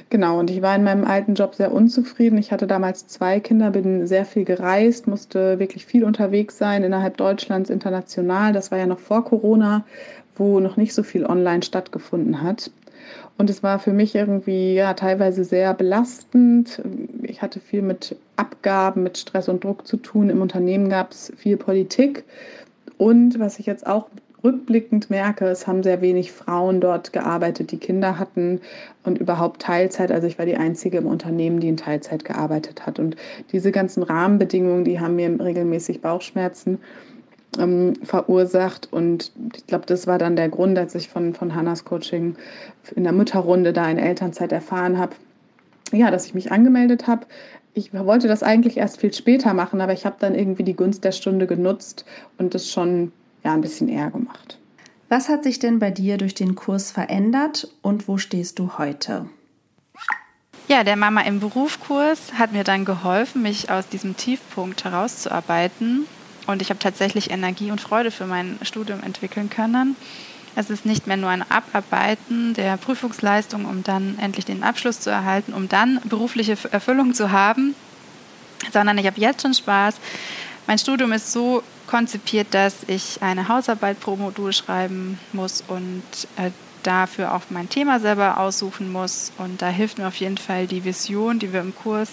Genau, 0.10 0.40
und 0.40 0.50
ich 0.50 0.62
war 0.62 0.74
in 0.74 0.86
meinem 0.86 1.04
alten 1.04 1.34
Job 1.34 1.54
sehr 1.54 1.74
unzufrieden. 1.74 2.38
Ich 2.38 2.54
hatte 2.54 2.66
damals 2.66 3.08
zwei 3.08 3.42
Kinder, 3.42 3.72
bin 3.72 4.08
sehr 4.08 4.24
viel 4.24 4.46
gereist, 4.46 5.06
musste 5.06 5.60
wirklich 5.60 5.86
viel 5.86 6.06
unterwegs 6.06 6.58
sein, 6.58 6.82
innerhalb 6.86 7.18
Deutschlands, 7.18 7.70
international. 7.70 8.54
Das 8.54 8.72
war 8.72 8.78
ja 8.78 8.86
noch 8.86 9.00
vor 9.00 9.26
Corona, 9.26 9.84
wo 10.38 10.62
noch 10.62 10.78
nicht 10.78 10.94
so 10.94 11.04
viel 11.04 11.26
online 11.26 11.64
stattgefunden 11.64 12.42
hat. 12.42 12.72
Und 13.38 13.50
es 13.50 13.64
war 13.64 13.80
für 13.80 13.94
mich 13.94 14.16
irgendwie 14.16 14.74
ja 14.74 14.94
teilweise 14.94 15.44
sehr 15.44 15.74
belastend. 15.74 16.82
Ich 17.24 17.42
hatte 17.42 17.60
viel 17.60 17.82
mit 17.82 18.16
Abgaben, 18.36 19.04
mit 19.04 19.18
Stress 19.18 19.50
und 19.50 19.64
Druck 19.64 19.88
zu 19.88 19.98
tun. 19.98 20.30
Im 20.30 20.42
Unternehmen 20.42 20.90
gab 20.90 21.12
es 21.12 21.32
viel 21.38 21.58
Politik. 21.58 22.24
Und 22.98 23.40
was 23.40 23.60
ich 23.60 23.66
jetzt 23.66 23.86
auch 23.86 24.08
rückblickend 24.44 25.10
merke, 25.10 25.46
es 25.48 25.68
haben 25.68 25.84
sehr 25.84 26.02
wenig 26.02 26.32
Frauen 26.32 26.80
dort 26.80 27.12
gearbeitet, 27.12 27.72
die 27.72 27.78
Kinder 27.78 28.20
hatten 28.20 28.62
und 29.04 29.18
überhaupt 29.18 29.62
Teilzeit. 29.62 30.12
Also 30.12 30.28
ich 30.28 30.38
war 30.38 30.46
die 30.46 30.58
Einzige 30.58 30.98
im 30.98 31.08
Unternehmen, 31.08 31.60
die 31.60 31.70
in 31.70 31.78
Teilzeit 31.78 32.24
gearbeitet 32.24 32.86
hat. 32.86 33.00
Und 33.00 33.16
diese 33.52 33.72
ganzen 33.72 34.04
Rahmenbedingungen, 34.04 34.84
die 34.84 35.00
haben 35.00 35.16
mir 35.16 35.40
regelmäßig 35.40 36.02
Bauchschmerzen 36.02 36.80
ähm, 37.58 37.94
verursacht. 38.04 38.92
Und 38.92 39.32
ich 39.56 39.68
glaube, 39.68 39.86
das 39.86 40.08
war 40.08 40.18
dann 40.18 40.36
der 40.36 40.50
Grund, 40.50 40.78
als 40.78 40.96
ich 40.96 41.10
von, 41.10 41.34
von 41.34 41.56
Hannas 41.56 41.86
Coaching 41.86 42.36
in 42.96 43.04
der 43.04 43.14
Mütterrunde 43.14 43.74
da 43.74 43.90
in 43.90 43.98
Elternzeit 43.98 44.52
erfahren 44.52 44.98
habe, 44.98 45.16
ja, 45.92 46.12
dass 46.12 46.26
ich 46.26 46.34
mich 46.34 46.52
angemeldet 46.52 47.08
habe. 47.08 47.26
Ich 47.74 47.94
wollte 47.94 48.28
das 48.28 48.44
eigentlich 48.44 48.78
erst 48.78 49.00
viel 49.00 49.14
später 49.14 49.54
machen, 49.54 49.82
aber 49.82 49.94
ich 49.94 50.06
habe 50.06 50.16
dann 50.20 50.36
irgendwie 50.36 50.64
die 50.64 50.76
Gunst 50.76 51.04
der 51.04 51.12
Stunde 51.12 51.48
genutzt 51.48 52.06
und 52.38 52.56
das 52.56 52.70
schon 52.70 53.12
ja 53.44 53.54
ein 53.54 53.62
bisschen 53.62 53.88
eher 53.88 54.10
gemacht. 54.10 54.60
Was 55.10 55.30
hat 55.30 55.44
sich 55.44 55.60
denn 55.60 55.80
bei 55.80 55.92
dir 55.92 56.18
durch 56.18 56.34
den 56.34 56.56
Kurs 56.56 56.92
verändert 56.92 57.70
und 57.82 58.08
wo 58.08 58.18
stehst 58.18 58.60
du 58.60 58.78
heute? 58.78 59.28
Ja, 60.68 60.84
der 60.84 60.98
Mama 60.98 61.22
im 61.22 61.40
Berufskurs 61.40 62.34
hat 62.34 62.52
mir 62.52 62.66
dann 62.66 62.84
geholfen, 62.84 63.42
mich 63.42 63.70
aus 63.70 63.88
diesem 63.88 64.18
Tiefpunkt 64.18 64.84
herauszuarbeiten. 64.84 66.06
Und 66.48 66.62
ich 66.62 66.70
habe 66.70 66.80
tatsächlich 66.80 67.30
Energie 67.30 67.72
und 67.72 67.82
Freude 67.82 68.10
für 68.10 68.26
mein 68.26 68.58
Studium 68.62 69.04
entwickeln 69.04 69.50
können. 69.50 69.96
Es 70.56 70.72
ist 70.72 70.86
nicht 70.86 71.06
mehr 71.06 71.18
nur 71.18 71.30
ein 71.30 71.44
Abarbeiten 71.52 72.56
der 72.56 72.78
Prüfungsleistung, 72.78 73.66
um 73.66 73.84
dann 73.84 74.18
endlich 74.20 74.46
den 74.46 74.64
Abschluss 74.64 75.00
zu 75.00 75.12
erhalten, 75.12 75.54
um 75.54 75.70
dann 75.70 76.02
berufliche 76.06 76.58
Erfüllung 76.72 77.14
zu 77.14 77.32
haben, 77.32 77.76
sondern 78.74 78.98
ich 78.98 79.06
habe 79.06 79.22
jetzt 79.22 79.44
schon 79.44 79.54
Spaß. 79.54 79.98
Mein 80.66 80.80
Studium 80.80 81.12
ist 81.12 81.32
so 81.32 81.62
konzipiert, 81.86 82.48
dass 82.52 82.78
ich 82.88 83.22
eine 83.22 83.48
Hausarbeit 83.48 84.00
pro 84.00 84.16
Modul 84.16 84.52
schreiben 84.52 85.20
muss 85.32 85.64
und 85.68 86.04
äh, 86.38 86.50
dafür 86.82 87.34
auch 87.34 87.44
mein 87.50 87.70
Thema 87.70 88.00
selber 88.00 88.40
aussuchen 88.40 88.92
muss. 88.92 89.32
Und 89.38 89.62
da 89.62 89.70
hilft 89.70 89.98
mir 89.98 90.08
auf 90.08 90.16
jeden 90.16 90.38
Fall 90.38 90.68
die 90.68 90.84
Vision, 90.84 91.38
die 91.38 91.54
wir 91.54 91.62
im 91.62 91.76
Kurs 91.76 92.10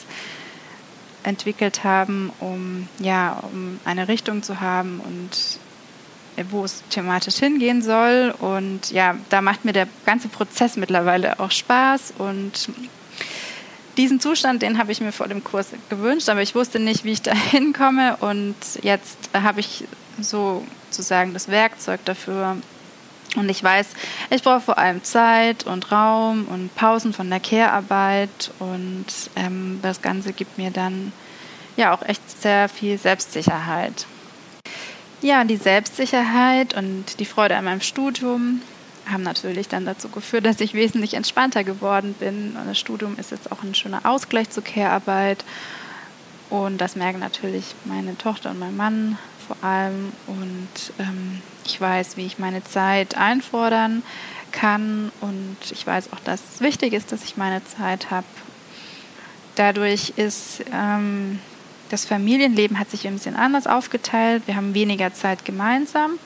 entwickelt 1.25 1.85
haben, 1.85 2.33
um, 2.41 2.89
ja, 3.01 3.41
um 3.43 3.81
eine 3.85 4.09
Richtung 4.09 4.43
zu 4.43 4.61
haben 4.61 5.01
und 5.01 5.31
äh, 6.37 6.45
wo 6.51 6.65
es 6.65 6.83
thematisch 6.91 7.37
hingehen 7.37 7.83
soll. 7.83 8.35
Und 8.39 8.91
ja, 8.91 9.17
da 9.31 9.41
macht 9.41 9.65
mir 9.65 9.73
der 9.73 9.89
ganze 10.07 10.29
Prozess 10.29 10.77
mittlerweile 10.77 11.41
auch 11.41 11.51
Spaß 11.51 12.15
und 12.19 12.69
diesen 13.97 14.21
Zustand, 14.21 14.63
den 14.63 14.79
habe 14.79 14.93
ich 14.93 15.01
mir 15.01 15.13
vor 15.13 15.29
dem 15.29 15.45
Kurs 15.45 15.69
gewünscht, 15.89 16.29
aber 16.29 16.43
ich 16.43 16.55
wusste 16.55 16.81
nicht, 16.81 17.05
wie 17.05 17.13
ich 17.13 17.23
da 17.23 17.35
hinkomme. 17.51 18.17
Und 18.17 18.57
jetzt 18.83 19.19
habe 19.33 19.61
ich 19.61 19.85
sozusagen 20.21 21.33
das 21.33 21.49
Werkzeug 21.49 22.05
dafür. 22.05 22.57
Und 23.37 23.49
ich 23.49 23.63
weiß, 23.63 23.89
ich 24.31 24.43
brauche 24.43 24.61
vor 24.61 24.79
allem 24.79 25.03
Zeit 25.03 25.65
und 25.65 25.91
Raum 25.91 26.47
und 26.47 26.75
Pausen 26.75 27.13
von 27.13 27.29
der 27.31 27.41
Care-Arbeit. 27.41 28.53
Und 28.61 29.07
ähm, 29.37 29.81
das 29.83 30.03
Ganze 30.03 30.33
gibt 30.33 30.57
mir 30.57 30.71
dann 30.71 31.13
ja 31.77 31.93
auch 31.93 32.03
echt 32.03 32.23
sehr 32.41 32.69
viel 32.69 32.99
Selbstsicherheit. 32.99 34.07
Ja, 35.21 35.43
die 35.45 35.57
Selbstsicherheit 35.57 36.75
und 36.75 37.19
die 37.19 37.25
Freude 37.25 37.57
an 37.57 37.65
meinem 37.65 37.81
Studium 37.81 38.61
haben 39.11 39.23
natürlich 39.23 39.69
dann 39.69 39.85
dazu 39.85 40.09
geführt, 40.09 40.47
dass 40.47 40.61
ich 40.61 40.75
wesentlich 40.75 41.15
entspannter 41.15 41.65
geworden 41.65 42.15
bin. 42.19 42.57
Und 42.57 42.69
das 42.69 42.79
Studium 42.79 43.17
ist 43.19 43.31
jetzt 43.31 43.51
auch 43.51 43.63
ein 43.63 43.75
schöner 43.75 44.03
Ausgleich 44.05 44.51
zur 44.51 44.63
Care-Arbeit. 44.63 45.45
Und 46.51 46.79
das 46.79 46.95
merken 46.95 47.21
natürlich 47.21 47.75
meine 47.85 48.17
Tochter 48.17 48.51
und 48.51 48.59
mein 48.59 48.77
Mann 48.77 49.19
vor 49.47 49.57
allem. 49.63 50.13
Und 50.27 50.93
ähm, 50.99 51.43
ich 51.65 51.81
weiß, 51.81 52.17
wie 52.17 52.27
ich 52.27 52.39
meine 52.39 52.63
Zeit 52.65 53.17
einfordern 53.17 54.03
kann. 54.53 55.13
Und 55.21 55.57
ich 55.71 55.87
weiß 55.87 56.13
auch, 56.13 56.21
dass 56.21 56.41
es 56.55 56.61
wichtig 56.61 56.93
ist, 56.93 57.13
dass 57.13 57.25
ich 57.25 57.37
meine 57.37 57.65
Zeit 57.65 58.11
habe. 58.11 58.27
Dadurch 59.57 60.15
ist 60.17 60.65
ähm, 60.73 61.39
das 61.91 62.05
Familienleben 62.05 62.79
hat 62.79 62.91
sich 62.91 63.07
ein 63.07 63.15
bisschen 63.15 63.37
anders 63.37 63.67
aufgeteilt. 63.67 64.43
Wir 64.47 64.57
haben 64.57 64.75
weniger 64.75 65.15
Zeit 65.15 65.45
gemeinsam. 65.45 66.19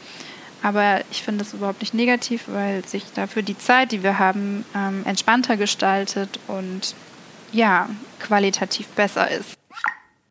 Aber 0.62 1.02
ich 1.10 1.22
finde 1.22 1.44
das 1.44 1.54
überhaupt 1.54 1.80
nicht 1.80 1.94
negativ, 1.94 2.44
weil 2.46 2.84
sich 2.84 3.04
dafür 3.14 3.42
die 3.42 3.56
Zeit, 3.56 3.92
die 3.92 4.02
wir 4.02 4.18
haben, 4.18 4.64
ähm, 4.74 5.02
entspannter 5.04 5.56
gestaltet 5.56 6.40
und 6.48 6.94
ja, 7.52 7.88
qualitativ 8.18 8.88
besser 8.88 9.30
ist. 9.30 9.54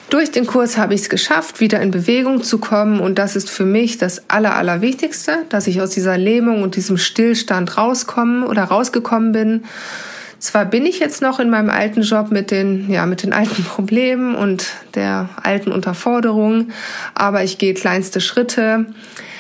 Durch 0.09 0.31
den 0.31 0.47
Kurs 0.47 0.77
habe 0.77 0.93
ich 0.93 1.01
es 1.01 1.09
geschafft, 1.09 1.59
wieder 1.59 1.81
in 1.81 1.91
Bewegung 1.91 2.41
zu 2.41 2.59
kommen 2.59 3.01
und 3.01 3.19
das 3.19 3.35
ist 3.35 3.49
für 3.49 3.65
mich 3.65 3.97
das 3.97 4.29
Aller, 4.29 4.55
Allerwichtigste, 4.55 5.39
dass 5.49 5.67
ich 5.67 5.81
aus 5.81 5.89
dieser 5.89 6.17
Lähmung 6.17 6.63
und 6.63 6.77
diesem 6.77 6.97
Stillstand 6.97 7.77
rauskomme 7.77 8.47
oder 8.47 8.63
rausgekommen 8.63 9.33
bin. 9.33 9.65
Zwar 10.39 10.65
bin 10.65 10.85
ich 10.85 10.99
jetzt 10.99 11.21
noch 11.21 11.39
in 11.39 11.49
meinem 11.49 11.69
alten 11.69 12.03
Job 12.03 12.31
mit 12.31 12.51
den, 12.51 12.89
ja, 12.89 13.05
mit 13.05 13.23
den 13.23 13.33
alten 13.33 13.63
Problemen 13.65 14.35
und 14.35 14.67
der 14.95 15.29
alten 15.43 15.73
Unterforderung, 15.73 16.69
aber 17.13 17.43
ich 17.43 17.57
gehe 17.57 17.73
kleinste 17.73 18.21
Schritte. 18.21 18.85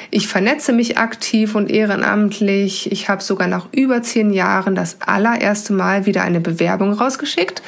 Ich 0.09 0.27
vernetze 0.27 0.71
mich 0.71 0.97
aktiv 0.97 1.55
und 1.55 1.69
ehrenamtlich. 1.69 2.91
Ich 2.91 3.09
habe 3.09 3.21
sogar 3.21 3.47
nach 3.47 3.67
über 3.73 4.01
zehn 4.01 4.31
Jahren 4.31 4.73
das 4.73 4.97
allererste 5.01 5.73
Mal 5.73 6.05
wieder 6.05 6.21
eine 6.21 6.39
Bewerbung 6.39 6.93
rausgeschickt, 6.93 7.61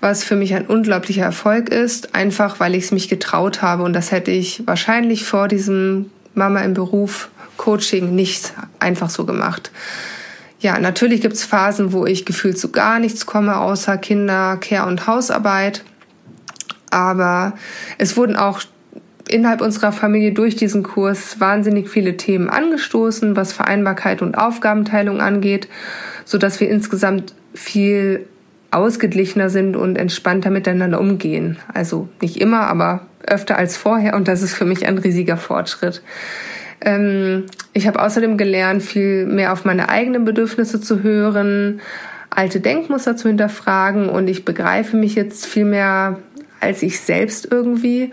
was 0.00 0.24
für 0.24 0.36
mich 0.36 0.54
ein 0.54 0.66
unglaublicher 0.66 1.24
Erfolg 1.24 1.68
ist, 1.68 2.14
einfach 2.14 2.58
weil 2.58 2.74
ich 2.74 2.84
es 2.84 2.92
mich 2.92 3.08
getraut 3.08 3.60
habe. 3.60 3.82
Und 3.82 3.92
das 3.92 4.12
hätte 4.12 4.30
ich 4.30 4.62
wahrscheinlich 4.66 5.24
vor 5.24 5.48
diesem 5.48 6.10
Mama 6.34 6.60
im 6.60 6.74
Beruf 6.74 7.28
Coaching 7.56 8.14
nicht 8.14 8.52
einfach 8.80 9.10
so 9.10 9.24
gemacht. 9.24 9.70
Ja, 10.60 10.78
natürlich 10.78 11.20
gibt 11.20 11.34
es 11.34 11.44
Phasen, 11.44 11.92
wo 11.92 12.06
ich 12.06 12.24
gefühlt 12.24 12.58
zu 12.58 12.72
gar 12.72 12.98
nichts 12.98 13.26
komme, 13.26 13.58
außer 13.58 13.98
Kinder, 13.98 14.56
Care 14.56 14.86
und 14.86 15.06
Hausarbeit. 15.06 15.84
Aber 16.90 17.52
es 17.98 18.16
wurden 18.16 18.36
auch 18.36 18.62
innerhalb 19.28 19.60
unserer 19.60 19.92
Familie 19.92 20.32
durch 20.32 20.56
diesen 20.56 20.82
Kurs 20.82 21.40
wahnsinnig 21.40 21.88
viele 21.88 22.16
Themen 22.16 22.48
angestoßen, 22.48 23.36
was 23.36 23.52
Vereinbarkeit 23.52 24.22
und 24.22 24.36
Aufgabenteilung 24.36 25.20
angeht, 25.20 25.68
so 26.24 26.38
dass 26.38 26.60
wir 26.60 26.68
insgesamt 26.68 27.34
viel 27.54 28.26
ausgeglichener 28.70 29.50
sind 29.50 29.76
und 29.76 29.96
entspannter 29.96 30.50
miteinander 30.50 31.00
umgehen. 31.00 31.58
Also 31.72 32.08
nicht 32.20 32.40
immer, 32.40 32.62
aber 32.66 33.06
öfter 33.26 33.56
als 33.56 33.76
vorher 33.76 34.14
und 34.14 34.28
das 34.28 34.42
ist 34.42 34.54
für 34.54 34.64
mich 34.64 34.86
ein 34.86 34.98
riesiger 34.98 35.36
Fortschritt. 35.36 36.02
Ähm, 36.80 37.44
ich 37.72 37.86
habe 37.86 38.02
außerdem 38.02 38.36
gelernt, 38.36 38.82
viel 38.82 39.26
mehr 39.26 39.52
auf 39.52 39.64
meine 39.64 39.88
eigenen 39.88 40.24
Bedürfnisse 40.24 40.80
zu 40.80 41.02
hören, 41.02 41.80
alte 42.30 42.60
Denkmuster 42.60 43.16
zu 43.16 43.28
hinterfragen 43.28 44.08
und 44.08 44.28
ich 44.28 44.44
begreife 44.44 44.96
mich 44.96 45.14
jetzt 45.14 45.46
viel 45.46 45.64
mehr 45.64 46.18
als 46.60 46.82
ich 46.82 47.00
selbst 47.00 47.48
irgendwie. 47.50 48.12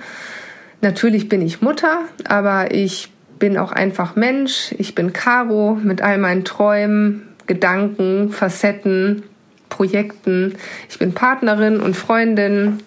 Natürlich 0.82 1.30
bin 1.30 1.42
ich 1.42 1.62
Mutter, 1.62 2.02
aber 2.26 2.74
ich 2.74 3.12
bin 3.38 3.58
auch 3.58 3.72
einfach 3.72 4.16
Mensch. 4.16 4.74
Ich 4.78 4.96
bin 4.96 5.14
Caro 5.14 5.76
mit 5.76 6.02
all 6.02 6.18
meinen 6.18 6.44
Träumen, 6.44 7.28
Gedanken, 7.48 8.32
Facetten, 8.32 9.24
Projekten. 9.70 10.56
Ich 10.90 11.00
bin 11.00 11.14
Partnerin 11.14 11.80
und 11.80 11.96
Freundin. 11.96 12.80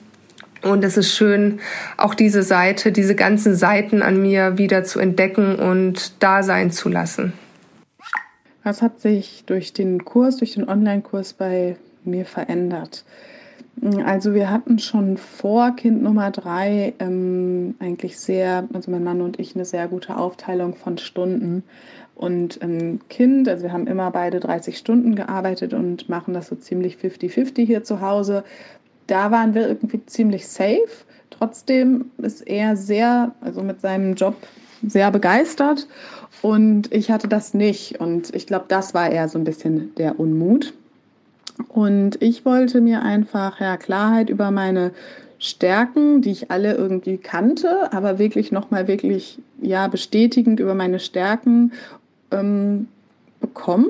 Und 0.62 0.82
es 0.82 0.96
ist 0.96 1.14
schön, 1.14 1.60
auch 1.96 2.14
diese 2.14 2.42
Seite, 2.42 2.90
diese 2.90 3.14
ganzen 3.14 3.54
Seiten 3.54 4.00
an 4.02 4.20
mir 4.22 4.56
wieder 4.58 4.82
zu 4.82 4.98
entdecken 4.98 5.56
und 5.56 6.22
da 6.22 6.42
sein 6.42 6.70
zu 6.70 6.88
lassen. 6.88 7.34
Was 8.62 8.80
hat 8.80 9.00
sich 9.00 9.44
durch 9.44 9.74
den 9.74 10.04
Kurs, 10.06 10.38
durch 10.38 10.54
den 10.54 10.66
Online-Kurs 10.66 11.34
bei 11.34 11.76
mir 12.02 12.24
verändert? 12.24 13.04
Also 14.04 14.34
wir 14.34 14.50
hatten 14.50 14.78
schon 14.78 15.16
vor 15.16 15.72
Kind 15.72 16.02
Nummer 16.02 16.30
drei 16.30 16.94
ähm, 17.00 17.74
eigentlich 17.80 18.18
sehr, 18.18 18.68
also 18.72 18.90
mein 18.90 19.04
Mann 19.04 19.20
und 19.20 19.38
ich, 19.38 19.54
eine 19.54 19.64
sehr 19.64 19.88
gute 19.88 20.16
Aufteilung 20.16 20.74
von 20.74 20.96
Stunden. 20.96 21.64
Und 22.14 22.62
ähm, 22.62 23.00
Kind, 23.08 23.48
also 23.48 23.64
wir 23.64 23.72
haben 23.72 23.86
immer 23.86 24.10
beide 24.10 24.40
30 24.40 24.78
Stunden 24.78 25.14
gearbeitet 25.16 25.74
und 25.74 26.08
machen 26.08 26.32
das 26.32 26.46
so 26.46 26.56
ziemlich 26.56 26.96
50-50 26.96 27.66
hier 27.66 27.84
zu 27.84 28.00
Hause. 28.00 28.44
Da 29.06 29.30
waren 29.30 29.54
wir 29.54 29.68
irgendwie 29.68 30.04
ziemlich 30.06 30.46
safe. 30.46 30.88
Trotzdem 31.30 32.10
ist 32.18 32.46
er 32.46 32.76
sehr, 32.76 33.32
also 33.40 33.62
mit 33.62 33.80
seinem 33.80 34.14
Job 34.14 34.36
sehr 34.86 35.10
begeistert 35.10 35.88
und 36.42 36.92
ich 36.92 37.10
hatte 37.10 37.26
das 37.26 37.54
nicht. 37.54 38.00
Und 38.00 38.34
ich 38.34 38.46
glaube, 38.46 38.66
das 38.68 38.94
war 38.94 39.10
eher 39.10 39.28
so 39.28 39.38
ein 39.38 39.44
bisschen 39.44 39.94
der 39.96 40.20
Unmut. 40.20 40.74
Und 41.68 42.20
ich 42.20 42.44
wollte 42.44 42.80
mir 42.80 43.02
einfach 43.02 43.60
ja, 43.60 43.76
Klarheit 43.76 44.30
über 44.30 44.50
meine 44.50 44.92
Stärken, 45.38 46.22
die 46.22 46.30
ich 46.30 46.50
alle 46.50 46.74
irgendwie 46.74 47.18
kannte, 47.18 47.92
aber 47.92 48.18
wirklich 48.18 48.50
nochmal 48.50 48.88
wirklich 48.88 49.38
ja 49.60 49.88
bestätigend 49.88 50.58
über 50.58 50.74
meine 50.74 50.98
Stärken 50.98 51.72
ähm, 52.30 52.88
bekommen. 53.40 53.88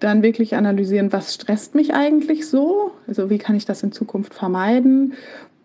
Dann 0.00 0.22
wirklich 0.22 0.54
analysieren, 0.54 1.12
was 1.12 1.34
stresst 1.34 1.74
mich 1.74 1.94
eigentlich 1.94 2.46
so? 2.46 2.92
Also 3.06 3.30
wie 3.30 3.38
kann 3.38 3.56
ich 3.56 3.64
das 3.64 3.82
in 3.82 3.92
Zukunft 3.92 4.34
vermeiden? 4.34 5.14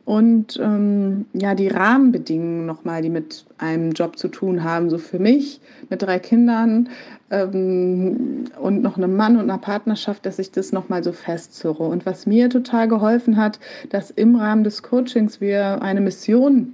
Und 0.06 0.60
ähm, 0.62 1.26
ja, 1.34 1.54
die 1.56 1.68
Rahmenbedingungen 1.68 2.66
nochmal, 2.66 3.02
die 3.02 3.10
mit 3.10 3.46
einem 3.58 3.92
Job 3.92 4.18
zu 4.18 4.28
tun 4.28 4.64
haben. 4.64 4.90
So 4.90 4.98
für 4.98 5.20
mich 5.20 5.62
mit 5.90 6.02
drei 6.02 6.20
Kindern 6.20 6.90
ähm, 7.30 8.46
und 8.60 8.82
noch 8.82 8.98
einem 8.98 9.16
Mann 9.16 9.38
und 9.38 9.44
einer 9.44 9.60
Partnerschaft, 9.60 10.26
dass 10.26 10.40
ich 10.40 10.52
das 10.52 10.72
nochmal 10.72 11.04
so 11.04 11.12
festzurre. 11.12 11.84
Und 11.84 12.06
was 12.06 12.26
mir 12.26 12.50
total 12.50 12.88
geholfen 12.88 13.38
hat, 13.38 13.60
dass 13.90 14.12
im 14.12 14.36
Rahmen 14.36 14.64
des 14.64 14.84
Coachings 14.84 15.40
wir 15.40 15.82
eine 15.82 16.02
Mission 16.02 16.74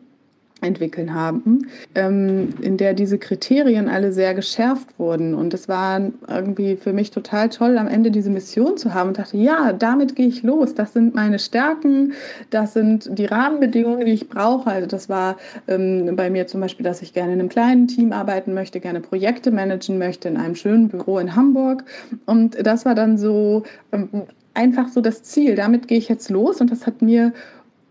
entwickeln 0.61 1.13
haben, 1.13 1.67
ähm, 1.93 2.49
in 2.61 2.77
der 2.77 2.93
diese 2.93 3.17
Kriterien 3.17 3.87
alle 3.87 4.11
sehr 4.11 4.33
geschärft 4.33 4.87
wurden. 4.97 5.35
Und 5.35 5.53
es 5.53 5.67
war 5.69 6.01
irgendwie 6.27 6.75
für 6.75 6.93
mich 6.93 7.11
total 7.11 7.49
toll, 7.49 7.77
am 7.77 7.87
Ende 7.87 8.09
diese 8.09 8.29
Mission 8.29 8.77
zu 8.77 8.93
haben 8.93 9.09
und 9.09 9.19
dachte, 9.19 9.37
ja, 9.37 9.73
damit 9.73 10.15
gehe 10.15 10.27
ich 10.27 10.43
los. 10.43 10.73
Das 10.73 10.93
sind 10.93 11.13
meine 11.13 11.37
Stärken, 11.37 12.13
das 12.49 12.73
sind 12.73 13.09
die 13.17 13.25
Rahmenbedingungen, 13.25 14.05
die 14.05 14.13
ich 14.13 14.29
brauche. 14.29 14.69
Also 14.69 14.87
das 14.87 15.09
war 15.09 15.37
ähm, 15.67 16.15
bei 16.15 16.29
mir 16.29 16.47
zum 16.47 16.61
Beispiel, 16.61 16.83
dass 16.83 17.01
ich 17.01 17.13
gerne 17.13 17.33
in 17.33 17.39
einem 17.39 17.49
kleinen 17.49 17.87
Team 17.87 18.11
arbeiten 18.11 18.53
möchte, 18.53 18.79
gerne 18.79 18.99
Projekte 18.99 19.51
managen 19.51 19.97
möchte 19.97 20.27
in 20.27 20.37
einem 20.37 20.55
schönen 20.55 20.89
Büro 20.89 21.19
in 21.19 21.35
Hamburg. 21.35 21.83
Und 22.25 22.57
das 22.65 22.85
war 22.85 22.95
dann 22.95 23.17
so 23.17 23.63
ähm, 23.91 24.09
einfach 24.55 24.87
so 24.89 25.01
das 25.01 25.21
Ziel. 25.21 25.55
Damit 25.55 25.87
gehe 25.87 25.99
ich 25.99 26.09
jetzt 26.09 26.29
los 26.29 26.61
und 26.61 26.71
das 26.71 26.87
hat 26.87 27.03
mir 27.03 27.31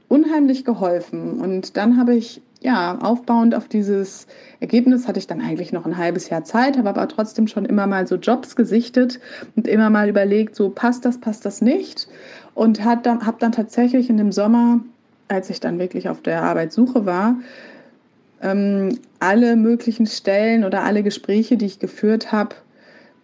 unheimlich 0.09 0.65
geholfen. 0.65 1.41
Und 1.41 1.77
dann 1.77 1.97
habe 1.97 2.15
ich 2.15 2.43
ja, 2.67 2.99
aufbauend 3.01 3.55
auf 3.55 3.69
dieses 3.69 4.27
Ergebnis 4.59 5.07
hatte 5.07 5.21
ich 5.21 5.29
dann 5.29 5.41
eigentlich 5.41 5.73
noch 5.73 5.87
ein 5.87 5.97
halbes 5.97 6.31
Jahr 6.31 6.43
Zeit, 6.43 6.77
habe 6.77 6.89
aber 6.89 7.07
trotzdem 7.07 7.47
schon 7.47 7.65
immer 7.65 7.87
mal 7.87 8.09
so 8.09 8.17
Jobs 8.17 8.57
gesichtet 8.57 9.21
und 9.55 9.69
immer 9.69 9.89
mal 9.89 10.09
überlegt, 10.09 10.57
so 10.57 10.69
passt 10.69 11.05
das, 11.05 11.21
passt 11.21 11.45
das 11.45 11.63
nicht. 11.63 12.09
Und 12.57 12.85
habe 12.85 13.03
dann, 13.03 13.25
hab 13.25 13.39
dann 13.39 13.53
tatsächlich 13.53 14.11
in 14.11 14.17
dem 14.17 14.33
Sommer, 14.33 14.81
als 15.29 15.49
ich 15.49 15.61
dann 15.61 15.79
wirklich 15.79 16.09
auf 16.09 16.23
der 16.23 16.43
Arbeitssuche 16.43 17.07
war, 17.07 17.37
ähm, 18.43 18.99
alle 19.21 19.55
möglichen 19.55 20.09
Stellen 20.09 20.65
oder 20.65 20.83
alle 20.83 21.05
Gespräche, 21.05 21.57
die 21.57 21.67
ich 21.67 21.79
geführt 21.79 22.33
habe, 22.33 22.57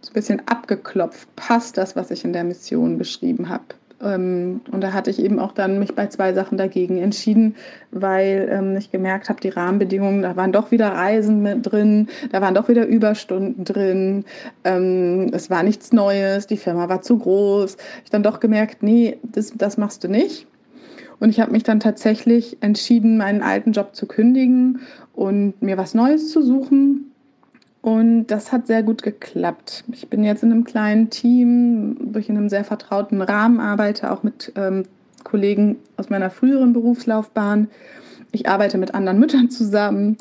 so 0.02 0.12
ein 0.12 0.14
bisschen 0.14 0.42
abgeklopft. 0.46 1.34
Passt 1.34 1.76
das, 1.78 1.96
was 1.96 2.12
ich 2.12 2.24
in 2.24 2.32
der 2.32 2.44
Mission 2.44 2.96
beschrieben 2.96 3.48
habe? 3.48 3.64
Ähm, 4.02 4.60
und 4.70 4.82
da 4.82 4.92
hatte 4.92 5.10
ich 5.10 5.22
eben 5.22 5.38
auch 5.38 5.52
dann 5.52 5.78
mich 5.78 5.94
bei 5.94 6.08
zwei 6.08 6.32
Sachen 6.32 6.58
dagegen 6.58 6.98
entschieden, 6.98 7.54
weil 7.90 8.48
ähm, 8.50 8.76
ich 8.76 8.90
gemerkt 8.90 9.28
habe, 9.28 9.40
die 9.40 9.48
Rahmenbedingungen, 9.48 10.22
da 10.22 10.36
waren 10.36 10.52
doch 10.52 10.70
wieder 10.70 10.88
Reisen 10.88 11.42
mit 11.42 11.70
drin, 11.70 12.08
da 12.32 12.40
waren 12.40 12.54
doch 12.54 12.68
wieder 12.68 12.86
Überstunden 12.86 13.64
drin, 13.64 14.24
ähm, 14.64 15.30
es 15.32 15.50
war 15.50 15.62
nichts 15.62 15.92
Neues, 15.92 16.46
die 16.46 16.56
Firma 16.56 16.88
war 16.88 17.02
zu 17.02 17.18
groß. 17.18 17.76
Ich 18.04 18.10
dann 18.10 18.22
doch 18.22 18.40
gemerkt, 18.40 18.82
nee, 18.82 19.18
das, 19.22 19.52
das 19.56 19.78
machst 19.78 20.02
du 20.04 20.08
nicht. 20.08 20.46
Und 21.20 21.30
ich 21.30 21.38
habe 21.38 21.52
mich 21.52 21.62
dann 21.62 21.78
tatsächlich 21.78 22.56
entschieden, 22.60 23.16
meinen 23.16 23.42
alten 23.42 23.70
Job 23.70 23.94
zu 23.94 24.06
kündigen 24.06 24.80
und 25.14 25.62
mir 25.62 25.76
was 25.76 25.94
Neues 25.94 26.30
zu 26.32 26.42
suchen 26.42 27.11
und 27.82 28.28
das 28.28 28.52
hat 28.52 28.68
sehr 28.68 28.84
gut 28.84 29.02
geklappt. 29.02 29.84
Ich 29.92 30.08
bin 30.08 30.22
jetzt 30.22 30.44
in 30.44 30.52
einem 30.52 30.64
kleinen 30.64 31.10
Team, 31.10 31.96
wo 32.00 32.18
ich 32.20 32.28
in 32.28 32.36
einem 32.36 32.48
sehr 32.48 32.64
vertrauten 32.64 33.20
Rahmen 33.20 33.58
arbeite, 33.58 34.12
auch 34.12 34.22
mit 34.22 34.52
ähm, 34.54 34.84
Kollegen 35.24 35.76
aus 35.96 36.08
meiner 36.08 36.30
früheren 36.30 36.72
Berufslaufbahn. 36.72 37.68
Ich 38.30 38.48
arbeite 38.48 38.78
mit 38.78 38.94
anderen 38.94 39.18
Müttern 39.20 39.50
zusammen 39.50 40.16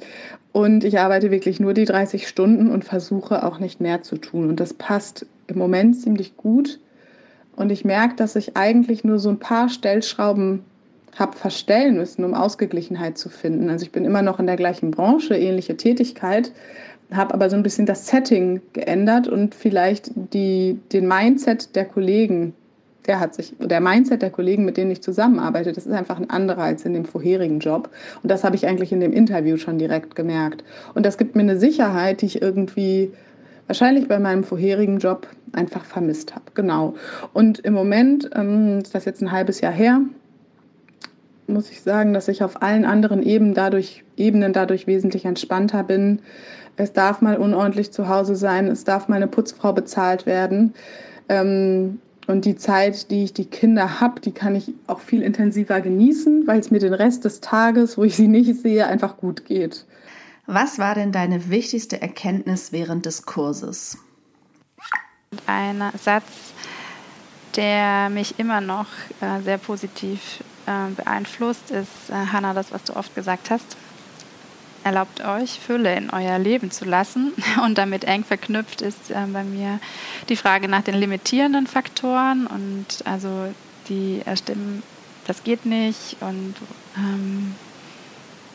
und 0.51 0.83
ich 0.83 0.99
arbeite 0.99 1.29
wirklich 1.29 1.59
nur 1.59 1.75
die 1.75 1.85
30 1.85 2.27
Stunden 2.27 2.71
und 2.71 2.83
versuche 2.83 3.45
auch 3.45 3.59
nicht 3.59 3.79
mehr 3.79 4.01
zu 4.01 4.17
tun. 4.17 4.49
Und 4.49 4.59
das 4.59 4.73
passt 4.73 5.27
im 5.45 5.59
Moment 5.59 5.95
ziemlich 6.01 6.35
gut. 6.37 6.79
Und 7.55 7.71
ich 7.71 7.85
merke, 7.85 8.15
dass 8.15 8.35
ich 8.35 8.57
eigentlich 8.57 9.03
nur 9.03 9.19
so 9.19 9.29
ein 9.29 9.39
paar 9.39 9.69
Stellschrauben 9.69 10.63
habe 11.19 11.37
verstellen 11.37 11.97
müssen, 11.97 12.23
um 12.23 12.33
Ausgeglichenheit 12.33 13.19
zu 13.19 13.29
finden. 13.29 13.69
Also 13.69 13.83
ich 13.83 13.91
bin 13.91 14.05
immer 14.05 14.23
noch 14.23 14.39
in 14.39 14.47
der 14.47 14.55
gleichen 14.55 14.89
Branche, 14.89 15.35
ähnliche 15.35 15.77
Tätigkeit, 15.77 16.53
habe 17.13 17.33
aber 17.33 17.49
so 17.49 17.55
ein 17.55 17.63
bisschen 17.63 17.85
das 17.85 18.07
Setting 18.07 18.61
geändert 18.73 19.27
und 19.27 19.53
vielleicht 19.55 20.11
die, 20.33 20.79
den 20.91 21.07
Mindset 21.07 21.75
der 21.75 21.85
Kollegen, 21.85 22.53
der 23.07 23.19
hat 23.19 23.33
sich, 23.33 23.53
der 23.59 23.81
Mindset 23.81 24.21
der 24.21 24.29
Kollegen, 24.29 24.63
mit 24.63 24.77
denen 24.77 24.91
ich 24.91 25.01
zusammenarbeite, 25.01 25.73
das 25.73 25.85
ist 25.85 25.91
einfach 25.91 26.19
ein 26.19 26.29
anderer 26.29 26.63
als 26.63 26.85
in 26.85 26.93
dem 26.93 27.05
vorherigen 27.05 27.59
Job. 27.59 27.89
Und 28.21 28.29
das 28.29 28.43
habe 28.43 28.55
ich 28.55 28.67
eigentlich 28.67 28.91
in 28.91 28.99
dem 28.99 29.11
Interview 29.11 29.57
schon 29.57 29.77
direkt 29.77 30.15
gemerkt. 30.15 30.63
Und 30.93 31.05
das 31.05 31.17
gibt 31.17 31.35
mir 31.35 31.41
eine 31.41 31.57
Sicherheit, 31.57 32.21
die 32.21 32.27
ich 32.27 32.41
irgendwie 32.41 33.11
wahrscheinlich 33.67 34.07
bei 34.07 34.19
meinem 34.19 34.43
vorherigen 34.43 34.99
Job 34.99 35.27
einfach 35.53 35.85
vermisst 35.85 36.35
habe. 36.35 36.45
Genau. 36.53 36.95
Und 37.33 37.59
im 37.59 37.73
Moment, 37.73 38.29
ähm, 38.35 38.79
ist 38.79 38.93
das 38.93 39.05
jetzt 39.05 39.21
ein 39.21 39.31
halbes 39.31 39.61
Jahr 39.61 39.73
her, 39.73 40.01
muss 41.47 41.69
ich 41.69 41.81
sagen, 41.81 42.13
dass 42.13 42.27
ich 42.27 42.43
auf 42.43 42.61
allen 42.61 42.85
anderen 42.85 43.23
Ebenen 43.23 43.53
dadurch, 43.53 44.03
Ebenen 44.15 44.53
dadurch 44.53 44.87
wesentlich 44.87 45.25
entspannter 45.25 45.83
bin, 45.83 46.19
es 46.81 46.93
darf 46.93 47.21
mal 47.21 47.37
unordentlich 47.37 47.91
zu 47.91 48.09
Hause 48.09 48.35
sein, 48.35 48.67
es 48.67 48.83
darf 48.83 49.07
mal 49.07 49.17
eine 49.17 49.27
Putzfrau 49.27 49.71
bezahlt 49.71 50.25
werden. 50.25 50.73
Ähm, 51.29 51.99
und 52.27 52.45
die 52.45 52.55
Zeit, 52.55 53.11
die 53.11 53.23
ich 53.23 53.33
die 53.33 53.45
Kinder 53.45 53.99
habe, 53.99 54.19
die 54.19 54.31
kann 54.31 54.55
ich 54.55 54.73
auch 54.87 54.99
viel 54.99 55.21
intensiver 55.21 55.81
genießen, 55.81 56.47
weil 56.47 56.59
es 56.59 56.71
mir 56.71 56.79
den 56.79 56.93
Rest 56.93 57.25
des 57.25 57.41
Tages, 57.41 57.97
wo 57.97 58.03
ich 58.03 58.15
sie 58.15 58.27
nicht 58.27 58.61
sehe, 58.61 58.87
einfach 58.87 59.17
gut 59.17 59.45
geht. 59.45 59.85
Was 60.47 60.79
war 60.79 60.95
denn 60.95 61.11
deine 61.11 61.49
wichtigste 61.49 62.01
Erkenntnis 62.01 62.71
während 62.71 63.05
des 63.05 63.25
Kurses? 63.25 63.97
Ein 65.45 65.83
Satz, 66.01 66.53
der 67.55 68.09
mich 68.09 68.39
immer 68.39 68.61
noch 68.61 68.87
äh, 69.21 69.41
sehr 69.43 69.57
positiv 69.57 70.43
äh, 70.65 70.91
beeinflusst, 70.95 71.71
ist, 71.71 72.09
äh, 72.09 72.13
Hannah, 72.13 72.53
das, 72.53 72.71
was 72.71 72.83
du 72.83 72.95
oft 72.95 73.13
gesagt 73.15 73.49
hast 73.49 73.77
erlaubt 74.83 75.23
euch, 75.23 75.59
Fülle 75.59 75.95
in 75.95 76.09
euer 76.09 76.39
Leben 76.39 76.71
zu 76.71 76.85
lassen. 76.85 77.33
Und 77.63 77.77
damit 77.77 78.03
eng 78.03 78.23
verknüpft 78.23 78.81
ist 78.81 79.11
äh, 79.11 79.25
bei 79.31 79.43
mir 79.43 79.79
die 80.29 80.35
Frage 80.35 80.67
nach 80.67 80.83
den 80.83 80.95
limitierenden 80.95 81.67
Faktoren 81.67 82.47
und 82.47 82.85
also 83.05 83.53
die 83.89 84.21
erstimmen, 84.25 84.83
das 85.27 85.43
geht 85.43 85.65
nicht 85.65 86.17
und 86.21 86.55
ähm, 86.95 87.55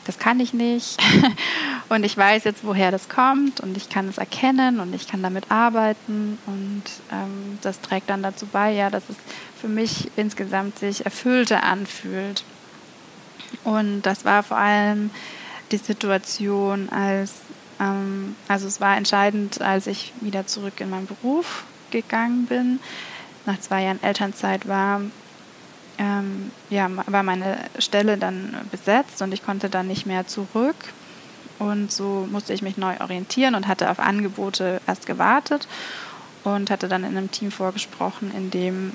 das 0.06 0.18
kann 0.18 0.38
ich 0.38 0.54
nicht. 0.54 1.02
und 1.88 2.04
ich 2.04 2.16
weiß 2.16 2.44
jetzt, 2.44 2.64
woher 2.64 2.90
das 2.90 3.08
kommt 3.08 3.60
und 3.60 3.76
ich 3.76 3.88
kann 3.88 4.08
es 4.08 4.18
erkennen 4.18 4.78
und 4.78 4.94
ich 4.94 5.08
kann 5.08 5.22
damit 5.22 5.50
arbeiten. 5.50 6.38
Und 6.46 6.84
ähm, 7.12 7.58
das 7.62 7.80
trägt 7.80 8.08
dann 8.08 8.22
dazu 8.22 8.46
bei, 8.46 8.72
ja, 8.72 8.88
dass 8.88 9.08
es 9.08 9.16
für 9.60 9.68
mich 9.68 10.10
insgesamt 10.16 10.78
sich 10.78 11.04
erfüllter 11.04 11.64
anfühlt. 11.64 12.44
Und 13.64 14.02
das 14.02 14.24
war 14.24 14.42
vor 14.42 14.58
allem 14.58 15.10
die 15.72 15.78
Situation, 15.78 16.88
als, 16.90 17.32
ähm, 17.80 18.36
also 18.48 18.66
es 18.66 18.80
war 18.80 18.96
entscheidend, 18.96 19.60
als 19.60 19.86
ich 19.86 20.12
wieder 20.20 20.46
zurück 20.46 20.80
in 20.80 20.90
meinen 20.90 21.06
Beruf 21.06 21.64
gegangen 21.90 22.46
bin. 22.46 22.80
Nach 23.44 23.58
zwei 23.60 23.84
Jahren 23.84 24.02
Elternzeit 24.02 24.66
war 24.66 25.00
ähm, 25.98 26.50
ja, 26.70 26.90
war 27.06 27.22
meine 27.22 27.58
Stelle 27.78 28.16
dann 28.16 28.54
besetzt 28.70 29.22
und 29.22 29.32
ich 29.32 29.44
konnte 29.44 29.68
dann 29.68 29.86
nicht 29.86 30.06
mehr 30.06 30.26
zurück. 30.26 30.76
Und 31.58 31.90
so 31.90 32.28
musste 32.30 32.52
ich 32.52 32.62
mich 32.62 32.76
neu 32.76 33.00
orientieren 33.00 33.54
und 33.54 33.66
hatte 33.66 33.90
auf 33.90 33.98
Angebote 33.98 34.80
erst 34.86 35.06
gewartet 35.06 35.66
und 36.44 36.70
hatte 36.70 36.88
dann 36.88 37.02
in 37.02 37.16
einem 37.16 37.30
Team 37.30 37.50
vorgesprochen, 37.50 38.30
in 38.36 38.50
dem, 38.50 38.92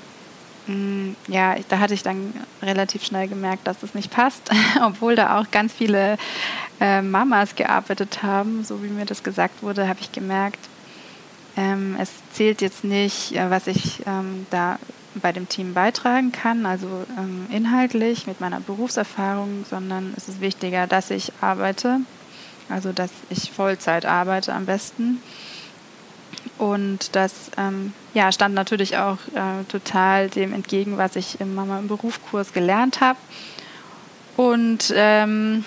ja, 1.27 1.55
da 1.69 1.79
hatte 1.79 1.93
ich 1.93 2.03
dann 2.03 2.33
relativ 2.61 3.03
schnell 3.03 3.27
gemerkt, 3.27 3.67
dass 3.67 3.83
es 3.83 3.93
nicht 3.93 4.11
passt, 4.11 4.49
obwohl 4.83 5.15
da 5.15 5.39
auch 5.39 5.51
ganz 5.51 5.73
viele 5.73 6.17
äh, 6.79 7.01
Mamas 7.01 7.55
gearbeitet 7.55 8.23
haben, 8.23 8.63
so 8.63 8.83
wie 8.83 8.87
mir 8.87 9.05
das 9.05 9.23
gesagt 9.23 9.63
wurde, 9.63 9.87
habe 9.87 9.99
ich 10.01 10.11
gemerkt, 10.11 10.59
ähm, 11.57 11.97
es 11.99 12.11
zählt 12.31 12.61
jetzt 12.61 12.83
nicht, 12.83 13.35
äh, 13.35 13.49
was 13.49 13.67
ich 13.67 14.01
ähm, 14.05 14.45
da 14.51 14.79
bei 15.15 15.31
dem 15.31 15.49
Team 15.49 15.73
beitragen 15.73 16.31
kann, 16.31 16.65
also 16.65 16.87
ähm, 17.17 17.47
inhaltlich 17.51 18.27
mit 18.27 18.39
meiner 18.39 18.61
Berufserfahrung, 18.61 19.65
sondern 19.69 20.13
es 20.15 20.29
ist 20.29 20.39
wichtiger, 20.39 20.87
dass 20.87 21.11
ich 21.11 21.33
arbeite, 21.41 21.99
also 22.69 22.93
dass 22.93 23.11
ich 23.29 23.51
Vollzeit 23.51 24.05
arbeite 24.05 24.53
am 24.53 24.65
besten. 24.65 25.21
Und 26.57 27.15
das 27.15 27.51
ähm, 27.57 27.93
ja, 28.13 28.31
stand 28.31 28.53
natürlich 28.53 28.97
auch 28.97 29.17
äh, 29.33 29.63
total 29.67 30.29
dem 30.29 30.53
entgegen, 30.53 30.97
was 30.97 31.15
ich 31.15 31.39
im 31.39 31.55
Mama 31.55 31.79
im 31.79 31.87
Berufskurs 31.87 32.53
gelernt 32.53 33.01
habe. 33.01 33.19
Und 34.37 34.93
ähm, 34.95 35.65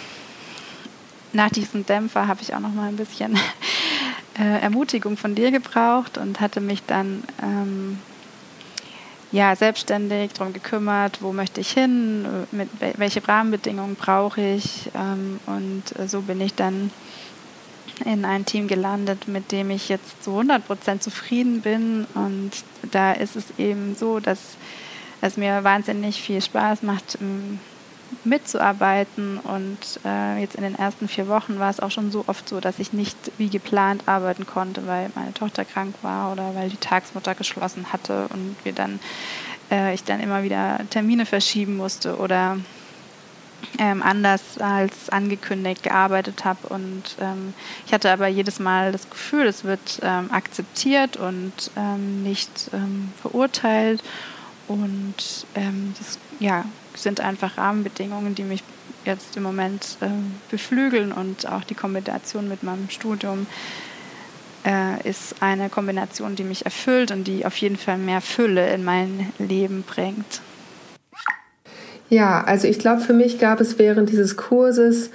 nach 1.33 1.51
diesem 1.51 1.85
Dämpfer 1.85 2.29
habe 2.29 2.43
ich 2.43 2.55
auch 2.55 2.61
noch 2.61 2.73
mal 2.73 2.89
ein 2.89 2.97
bisschen 2.97 3.37
äh, 4.39 4.61
Ermutigung 4.61 5.17
von 5.17 5.35
dir 5.35 5.51
gebraucht 5.51 6.19
und 6.19 6.41
hatte 6.41 6.61
mich 6.61 6.83
dann 6.87 7.25
ähm, 7.43 7.99
ja, 9.33 9.57
selbstständig 9.57 10.33
darum 10.35 10.53
gekümmert, 10.53 11.21
wo 11.21 11.33
möchte 11.33 11.61
ich 11.61 11.73
hin, 11.73 12.25
mit, 12.53 12.69
welche 12.97 13.27
Rahmenbedingungen 13.27 13.97
brauche 13.97 14.41
ich. 14.41 14.91
Ähm, 14.95 15.41
und 15.47 15.99
äh, 15.99 16.07
so 16.07 16.23
bin 16.23 16.41
ich 16.41 16.55
dann 16.55 16.91
in 18.05 18.25
ein 18.25 18.45
Team 18.45 18.69
gelandet, 18.69 19.29
mit 19.29 19.53
dem 19.53 19.71
ich 19.71 19.89
jetzt 19.89 20.23
zu 20.23 20.33
100 20.33 20.67
Prozent 20.67 21.03
zufrieden 21.03 21.61
bin. 21.61 22.07
Und 22.15 22.51
da 22.91 23.13
ist 23.13 23.37
es 23.37 23.45
eben 23.59 23.95
so, 23.95 24.21
dass 24.21 24.57
es 25.21 25.37
mir 25.37 25.65
wahnsinnig 25.65 26.21
viel 26.21 26.43
Spaß 26.43 26.83
macht, 26.83 27.19
mitzuarbeiten. 28.25 29.39
Und 29.39 29.79
äh, 30.05 30.41
jetzt 30.41 30.57
in 30.57 30.63
den 30.63 30.75
ersten 30.75 31.09
vier 31.09 31.29
Wochen 31.29 31.59
war 31.59 31.71
es 31.71 31.81
auch 31.81 31.91
schon 31.91 32.11
so 32.11 32.25
oft 32.27 32.49
so, 32.49 32.61
dass 32.61 32.79
ich 32.79 32.93
nicht 32.93 33.17
wie 33.39 33.49
geplant 33.49 34.03
arbeiten 34.07 34.47
konnte, 34.47 34.87
weil 34.87 35.11
meine 35.15 35.35
Tochter 35.35 35.65
krank 35.65 35.95
war 36.03 36.33
oder 36.33 36.55
weil 36.55 36.69
die 36.69 36.77
Tagsmutter 36.77 37.35
geschlossen 37.35 37.93
hatte 37.93 38.29
und 38.33 38.57
wir 38.65 38.73
dann 38.73 39.01
äh, 39.71 39.95
ich 39.95 40.05
dann 40.05 40.21
immer 40.21 40.43
wieder 40.43 40.81
Termine 40.91 41.27
verschieben 41.27 41.77
musste 41.77 42.17
oder 42.19 42.59
ähm, 43.79 44.03
anders 44.03 44.59
als 44.59 45.09
angekündigt 45.11 45.83
gearbeitet 45.83 46.45
habe. 46.45 46.69
Und 46.69 47.17
ähm, 47.21 47.55
ich 47.87 47.93
hatte 47.93 48.11
aber 48.11 48.29
jedes 48.29 48.59
Mal 48.59 48.93
das 48.93 49.09
Gefühl, 49.11 49.47
es 49.47 49.65
wird 49.65 50.01
ähm, 50.03 50.31
akzeptiert 50.31 51.17
und 51.17 51.53
ähm, 51.77 52.23
nicht 52.23 52.71
ähm, 52.73 53.13
verurteilt. 53.21 54.03
Und 54.69 55.47
ähm, 55.55 55.95
das 55.99 56.19
ja, 56.41 56.65
sind 56.95 57.21
einfach 57.21 57.59
Rahmenbedingungen, 57.59 58.35
die 58.35 58.45
mich 58.45 58.63
jetzt 59.05 59.37
im 59.37 59.43
Moment 59.43 59.99
äh, 60.01 60.07
beflügeln 60.51 61.13
und 61.13 61.47
auch 61.47 61.65
die 61.65 61.75
Kombination 61.75 62.49
mit 62.49 62.63
meinem 62.63 62.89
Studium 62.89 63.47
äh, 64.65 65.09
ist 65.09 65.37
eine 65.41 65.69
Kombination, 65.69 66.37
die 66.37 66.45
mich 66.45 66.65
erfüllt 66.65 67.11
und 67.11 67.25
die 67.25 67.45
auf 67.45 67.57
jeden 67.59 67.77
Fall 67.77 67.99
mehr 67.99 68.21
Fülle 68.21 68.73
in 68.73 68.85
mein 68.85 69.33
Leben 69.39 69.83
bringt. 69.83 70.41
Ja, 72.11 72.45
also 72.45 72.69
ich 72.69 72.79
glaube, 72.79 73.01
für 73.01 73.15
mich 73.15 73.39
gab 73.39 73.61
es 73.61 73.79
während 73.79 74.11
dieses 74.11 74.37
Kurses 74.37 75.11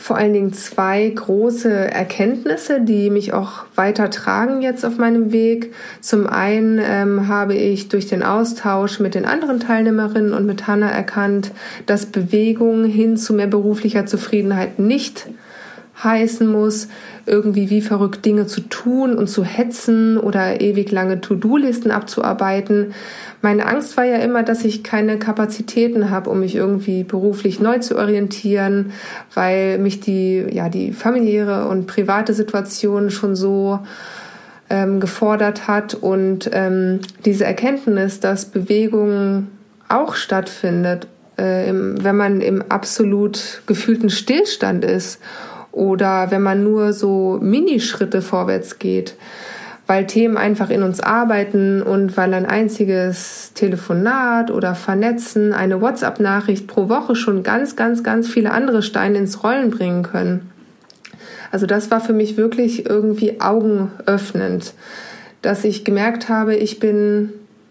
vor 0.00 0.16
allen 0.16 0.32
Dingen 0.32 0.52
zwei 0.54 1.08
große 1.08 1.70
Erkenntnisse, 1.70 2.80
die 2.80 3.10
mich 3.10 3.34
auch 3.34 3.64
weiter 3.74 4.08
tragen 4.10 4.62
jetzt 4.62 4.84
auf 4.84 4.96
meinem 4.96 5.30
Weg. 5.30 5.74
Zum 6.00 6.26
einen 6.26 6.80
ähm, 6.82 7.28
habe 7.28 7.54
ich 7.54 7.88
durch 7.90 8.06
den 8.06 8.22
Austausch 8.22 8.98
mit 8.98 9.14
den 9.14 9.26
anderen 9.26 9.60
Teilnehmerinnen 9.60 10.32
und 10.32 10.46
mit 10.46 10.66
Hanna 10.66 10.90
erkannt, 10.90 11.52
dass 11.84 12.06
Bewegung 12.06 12.84
hin 12.84 13.18
zu 13.18 13.34
mehr 13.34 13.46
beruflicher 13.46 14.06
Zufriedenheit 14.06 14.78
nicht 14.78 15.26
heißen 16.02 16.50
muss, 16.50 16.88
irgendwie 17.30 17.70
wie 17.70 17.80
verrückt 17.80 18.24
Dinge 18.24 18.46
zu 18.46 18.60
tun 18.62 19.16
und 19.16 19.28
zu 19.28 19.44
hetzen 19.44 20.18
oder 20.18 20.60
ewig 20.60 20.90
lange 20.90 21.20
To-Do-Listen 21.20 21.90
abzuarbeiten, 21.90 22.92
meine 23.42 23.66
Angst 23.66 23.96
war 23.96 24.04
ja 24.04 24.16
immer, 24.16 24.42
dass 24.42 24.64
ich 24.64 24.84
keine 24.84 25.18
Kapazitäten 25.18 26.10
habe, 26.10 26.28
um 26.28 26.40
mich 26.40 26.54
irgendwie 26.54 27.04
beruflich 27.04 27.58
neu 27.58 27.78
zu 27.78 27.96
orientieren, 27.96 28.92
weil 29.34 29.78
mich 29.78 30.00
die, 30.00 30.44
ja, 30.50 30.68
die 30.68 30.92
familiäre 30.92 31.66
und 31.66 31.86
private 31.86 32.34
Situation 32.34 33.10
schon 33.10 33.34
so 33.34 33.80
ähm, 34.68 35.00
gefordert 35.00 35.68
hat. 35.68 35.94
Und 35.94 36.50
ähm, 36.52 37.00
diese 37.24 37.46
Erkenntnis, 37.46 38.20
dass 38.20 38.44
Bewegung 38.44 39.48
auch 39.88 40.16
stattfindet, 40.16 41.06
äh, 41.38 41.70
im, 41.70 42.04
wenn 42.04 42.16
man 42.16 42.42
im 42.42 42.62
absolut 42.68 43.62
gefühlten 43.64 44.10
Stillstand 44.10 44.84
ist 44.84 45.18
oder 45.72 46.30
wenn 46.30 46.42
man 46.42 46.64
nur 46.64 46.92
so 46.92 47.38
Minischritte 47.40 48.22
vorwärts 48.22 48.78
geht 48.78 49.16
weil 49.90 50.06
Themen 50.06 50.36
einfach 50.36 50.70
in 50.70 50.84
uns 50.84 51.00
arbeiten 51.00 51.82
und 51.82 52.16
weil 52.16 52.32
ein 52.32 52.46
einziges 52.46 53.50
Telefonat 53.54 54.52
oder 54.52 54.76
Vernetzen, 54.76 55.52
eine 55.52 55.80
WhatsApp-Nachricht 55.80 56.68
pro 56.68 56.88
Woche 56.88 57.16
schon 57.16 57.42
ganz, 57.42 57.74
ganz, 57.74 58.04
ganz 58.04 58.28
viele 58.28 58.52
andere 58.52 58.82
Steine 58.82 59.18
ins 59.18 59.42
Rollen 59.42 59.70
bringen 59.70 60.04
können. 60.04 60.48
Also 61.50 61.66
das 61.66 61.90
war 61.90 62.00
für 62.00 62.12
mich 62.12 62.36
wirklich 62.36 62.88
irgendwie 62.88 63.40
augenöffnend, 63.40 64.74
dass 65.42 65.64
ich 65.64 65.84
gemerkt 65.84 66.28
habe, 66.28 66.54
ich 66.54 66.78
bin 66.78 67.30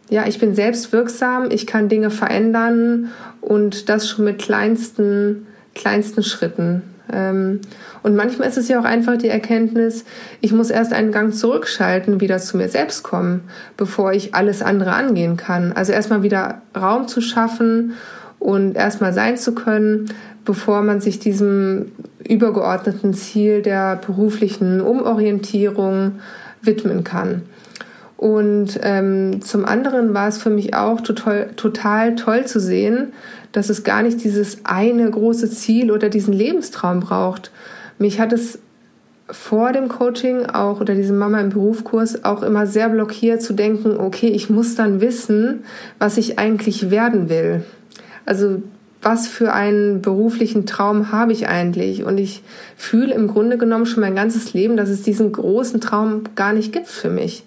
ja, 0.10 0.28
ich 0.28 0.40
bin 0.40 0.56
selbst 0.56 0.92
wirksam, 0.92 1.50
ich 1.52 1.68
kann 1.68 1.88
Dinge 1.88 2.10
verändern 2.10 3.12
und 3.40 3.88
das 3.88 4.10
schon 4.10 4.26
mit 4.26 4.40
kleinsten, 4.40 5.48
kleinsten 5.74 6.24
Schritten. 6.24 6.82
Ähm, 7.12 7.62
und 8.04 8.16
manchmal 8.16 8.48
ist 8.48 8.58
es 8.58 8.68
ja 8.68 8.80
auch 8.80 8.86
einfach 8.86 9.18
die 9.18 9.30
Erkenntnis, 9.30 10.06
ich 10.42 10.52
muss 10.52 10.70
erst 10.70 10.94
einen 10.94 11.12
Gang 11.12 11.34
zurückschalten, 11.34 12.22
wieder 12.22 12.40
zu 12.40 12.58
mir 12.58 12.70
selbst 12.70 13.04
kommen, 13.04 13.42
bevor 13.78 14.14
ich 14.14 14.36
alles 14.36 14.62
andere 14.62 14.94
angehen 14.94 15.38
kann. 15.38 15.74
Also 15.74 15.92
erstmal 15.92 16.24
wieder 16.24 16.62
Raum 16.76 17.08
zu 17.08 17.22
schaffen 17.22 17.94
und 18.40 18.76
erstmal 18.76 19.14
sein 19.14 19.38
zu 19.38 19.54
können, 19.54 20.06
bevor 20.46 20.82
man 20.82 21.02
sich 21.02 21.20
diesem 21.20 21.92
übergeordneten 22.28 23.14
Ziel 23.14 23.62
der 23.62 23.98
beruflichen 23.98 24.82
Umorientierung 24.82 26.14
widmen 26.62 27.04
kann. 27.04 27.44
Und 28.20 28.78
ähm, 28.84 29.42
zum 29.42 29.64
anderen 29.64 30.14
war 30.14 30.28
es 30.28 30.40
für 30.40 30.50
mich 30.50 30.74
auch 30.74 31.00
total, 31.00 31.52
total 31.56 32.16
toll 32.16 32.46
zu 32.46 32.60
sehen, 32.60 33.14
dass 33.54 33.70
es 33.70 33.86
gar 33.86 34.04
nicht 34.04 34.22
dieses 34.26 34.66
eine 34.66 35.10
große 35.10 35.50
Ziel 35.50 35.90
oder 35.90 36.10
diesen 36.10 36.34
Lebenstraum 36.34 37.00
braucht. 37.00 37.50
Mich 37.98 38.20
hat 38.20 38.34
es 38.34 38.60
vor 39.32 39.72
dem 39.72 39.88
Coaching 39.88 40.48
auch 40.48 40.82
oder 40.82 40.96
diesem 40.96 41.18
Mama 41.18 41.40
im 41.40 41.52
Berufskurs 41.52 42.26
auch 42.26 42.44
immer 42.44 42.68
sehr 42.68 42.90
blockiert 42.90 43.42
zu 43.42 43.54
denken, 43.54 43.96
okay, 43.98 44.28
ich 44.28 44.50
muss 44.50 44.76
dann 44.76 45.00
wissen, 45.00 45.64
was 45.98 46.18
ich 46.18 46.38
eigentlich 46.38 46.92
werden 46.92 47.30
will. 47.30 47.64
Also 48.26 48.62
was 49.02 49.30
für 49.30 49.54
einen 49.54 50.02
beruflichen 50.02 50.66
Traum 50.66 51.14
habe 51.14 51.32
ich 51.32 51.48
eigentlich? 51.48 52.04
Und 52.04 52.18
ich 52.18 52.44
fühle 52.76 53.14
im 53.14 53.30
Grunde 53.30 53.58
genommen 53.58 53.86
schon 53.86 54.02
mein 54.02 54.16
ganzes 54.16 54.54
Leben, 54.54 54.76
dass 54.76 54.90
es 54.90 55.04
diesen 55.04 55.32
großen 55.32 55.80
Traum 55.80 56.24
gar 56.36 56.52
nicht 56.52 56.74
gibt 56.74 56.88
für 56.88 57.10
mich. 57.10 57.46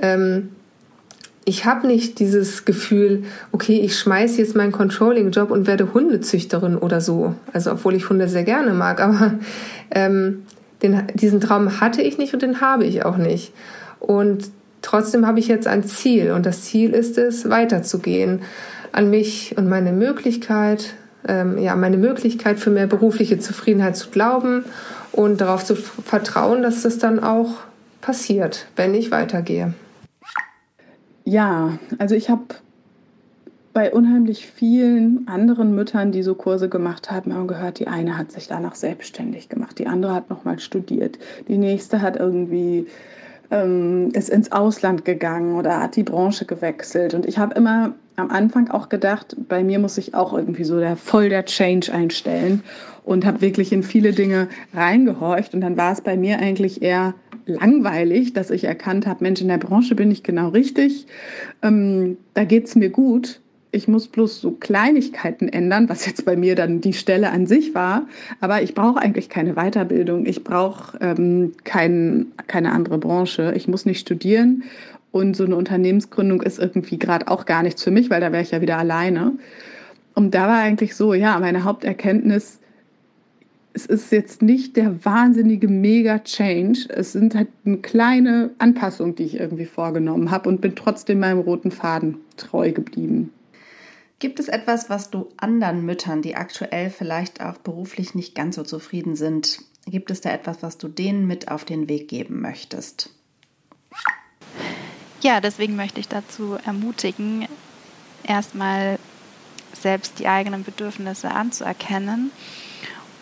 Ähm, 0.00 0.50
ich 1.44 1.64
habe 1.64 1.86
nicht 1.86 2.18
dieses 2.18 2.64
Gefühl, 2.64 3.24
okay, 3.50 3.80
ich 3.80 3.98
schmeiße 3.98 4.38
jetzt 4.38 4.54
meinen 4.54 4.72
Controlling-Job 4.72 5.50
und 5.50 5.66
werde 5.66 5.94
Hundezüchterin 5.94 6.76
oder 6.76 7.00
so. 7.00 7.34
Also 7.52 7.72
obwohl 7.72 7.94
ich 7.94 8.08
Hunde 8.08 8.28
sehr 8.28 8.44
gerne 8.44 8.72
mag, 8.72 9.00
aber 9.02 9.34
ähm, 9.90 10.44
den, 10.82 11.02
diesen 11.14 11.40
Traum 11.40 11.80
hatte 11.80 12.02
ich 12.02 12.18
nicht 12.18 12.34
und 12.34 12.42
den 12.42 12.60
habe 12.60 12.84
ich 12.84 13.04
auch 13.04 13.16
nicht. 13.16 13.52
Und 13.98 14.50
trotzdem 14.82 15.26
habe 15.26 15.40
ich 15.40 15.48
jetzt 15.48 15.66
ein 15.66 15.84
Ziel 15.84 16.32
und 16.32 16.46
das 16.46 16.62
Ziel 16.62 16.90
ist 16.90 17.18
es, 17.18 17.48
weiterzugehen, 17.48 18.42
an 18.92 19.10
mich 19.10 19.54
und 19.56 19.68
meine 19.68 19.92
Möglichkeit, 19.92 20.94
ähm, 21.26 21.58
ja, 21.58 21.76
meine 21.76 21.98
Möglichkeit 21.98 22.58
für 22.58 22.70
mehr 22.70 22.86
berufliche 22.86 23.38
Zufriedenheit 23.38 23.96
zu 23.96 24.10
glauben 24.10 24.64
und 25.12 25.40
darauf 25.40 25.64
zu 25.64 25.74
vertrauen, 25.74 26.62
dass 26.62 26.82
das 26.82 26.98
dann 26.98 27.18
auch 27.22 27.56
passiert, 28.00 28.66
wenn 28.76 28.94
ich 28.94 29.10
weitergehe. 29.10 29.74
Ja, 31.30 31.78
also 31.98 32.16
ich 32.16 32.28
habe 32.28 32.42
bei 33.72 33.92
unheimlich 33.92 34.48
vielen 34.48 35.28
anderen 35.28 35.76
Müttern, 35.76 36.10
die 36.10 36.24
so 36.24 36.34
Kurse 36.34 36.68
gemacht 36.68 37.08
haben, 37.08 37.32
haben 37.32 37.46
gehört, 37.46 37.78
die 37.78 37.86
eine 37.86 38.18
hat 38.18 38.32
sich 38.32 38.48
danach 38.48 38.74
selbstständig 38.74 39.48
gemacht, 39.48 39.78
die 39.78 39.86
andere 39.86 40.12
hat 40.12 40.28
nochmal 40.28 40.58
studiert, 40.58 41.20
die 41.46 41.56
nächste 41.56 42.02
hat 42.02 42.16
irgendwie 42.16 42.88
ähm, 43.52 44.08
ist 44.12 44.28
ins 44.28 44.50
Ausland 44.50 45.04
gegangen 45.04 45.54
oder 45.54 45.80
hat 45.80 45.94
die 45.94 46.02
Branche 46.02 46.46
gewechselt. 46.46 47.14
Und 47.14 47.26
ich 47.26 47.38
habe 47.38 47.54
immer 47.54 47.94
am 48.20 48.30
Anfang 48.30 48.68
auch 48.70 48.88
gedacht, 48.88 49.36
bei 49.48 49.64
mir 49.64 49.78
muss 49.78 49.98
ich 49.98 50.14
auch 50.14 50.32
irgendwie 50.32 50.64
so 50.64 50.78
der 50.78 50.96
voll 50.96 51.28
der 51.28 51.44
Change 51.44 51.92
einstellen 51.92 52.62
und 53.04 53.24
habe 53.24 53.40
wirklich 53.40 53.72
in 53.72 53.82
viele 53.82 54.12
Dinge 54.12 54.48
reingehorcht. 54.74 55.54
Und 55.54 55.60
dann 55.62 55.76
war 55.76 55.92
es 55.92 56.00
bei 56.00 56.16
mir 56.16 56.38
eigentlich 56.38 56.82
eher 56.82 57.14
langweilig, 57.46 58.32
dass 58.32 58.50
ich 58.50 58.64
erkannt 58.64 59.06
habe, 59.06 59.24
Mensch, 59.24 59.40
in 59.40 59.48
der 59.48 59.58
Branche 59.58 59.94
bin 59.94 60.10
ich 60.10 60.22
genau 60.22 60.48
richtig, 60.48 61.06
ähm, 61.62 62.16
da 62.34 62.44
geht 62.44 62.66
es 62.66 62.76
mir 62.76 62.90
gut 62.90 63.40
ich 63.72 63.88
muss 63.88 64.08
bloß 64.08 64.40
so 64.40 64.52
Kleinigkeiten 64.52 65.48
ändern, 65.48 65.88
was 65.88 66.06
jetzt 66.06 66.24
bei 66.24 66.36
mir 66.36 66.54
dann 66.54 66.80
die 66.80 66.92
Stelle 66.92 67.30
an 67.30 67.46
sich 67.46 67.74
war. 67.74 68.06
Aber 68.40 68.62
ich 68.62 68.74
brauche 68.74 69.00
eigentlich 69.00 69.28
keine 69.28 69.54
Weiterbildung. 69.54 70.26
Ich 70.26 70.44
brauche 70.44 70.98
ähm, 71.00 71.52
kein, 71.64 72.26
keine 72.46 72.72
andere 72.72 72.98
Branche. 72.98 73.52
Ich 73.54 73.68
muss 73.68 73.86
nicht 73.86 74.00
studieren. 74.00 74.64
Und 75.12 75.36
so 75.36 75.44
eine 75.44 75.56
Unternehmensgründung 75.56 76.42
ist 76.42 76.58
irgendwie 76.58 76.98
gerade 76.98 77.28
auch 77.28 77.46
gar 77.46 77.62
nichts 77.62 77.82
für 77.82 77.90
mich, 77.90 78.10
weil 78.10 78.20
da 78.20 78.32
wäre 78.32 78.42
ich 78.42 78.52
ja 78.52 78.60
wieder 78.60 78.78
alleine. 78.78 79.32
Und 80.14 80.34
da 80.34 80.46
war 80.48 80.58
eigentlich 80.58 80.94
so, 80.94 81.14
ja, 81.14 81.38
meine 81.40 81.64
Haupterkenntnis, 81.64 82.60
es 83.72 83.86
ist 83.86 84.10
jetzt 84.12 84.42
nicht 84.42 84.76
der 84.76 85.04
wahnsinnige 85.04 85.68
Mega-Change. 85.68 86.88
Es 86.88 87.12
sind 87.12 87.34
halt 87.34 87.48
eine 87.64 87.78
kleine 87.78 88.50
Anpassung, 88.58 89.14
die 89.14 89.24
ich 89.24 89.38
irgendwie 89.38 89.66
vorgenommen 89.66 90.30
habe 90.30 90.48
und 90.48 90.60
bin 90.60 90.74
trotzdem 90.74 91.20
meinem 91.20 91.40
roten 91.40 91.70
Faden 91.70 92.18
treu 92.36 92.72
geblieben. 92.72 93.32
Gibt 94.18 94.38
es 94.38 94.48
etwas, 94.48 94.90
was 94.90 95.10
du 95.10 95.28
anderen 95.36 95.86
Müttern, 95.86 96.20
die 96.20 96.36
aktuell 96.36 96.90
vielleicht 96.90 97.40
auch 97.40 97.58
beruflich 97.58 98.14
nicht 98.14 98.34
ganz 98.34 98.56
so 98.56 98.64
zufrieden 98.64 99.16
sind, 99.16 99.60
gibt 99.86 100.10
es 100.10 100.20
da 100.20 100.30
etwas, 100.30 100.62
was 100.62 100.76
du 100.76 100.88
denen 100.88 101.26
mit 101.26 101.50
auf 101.50 101.64
den 101.64 101.88
Weg 101.88 102.08
geben 102.08 102.40
möchtest? 102.40 103.14
Ja, 105.22 105.40
deswegen 105.40 105.76
möchte 105.76 106.00
ich 106.00 106.08
dazu 106.08 106.56
ermutigen, 106.64 107.46
erstmal 108.24 108.98
selbst 109.78 110.18
die 110.18 110.26
eigenen 110.26 110.64
Bedürfnisse 110.64 111.30
anzuerkennen 111.30 112.30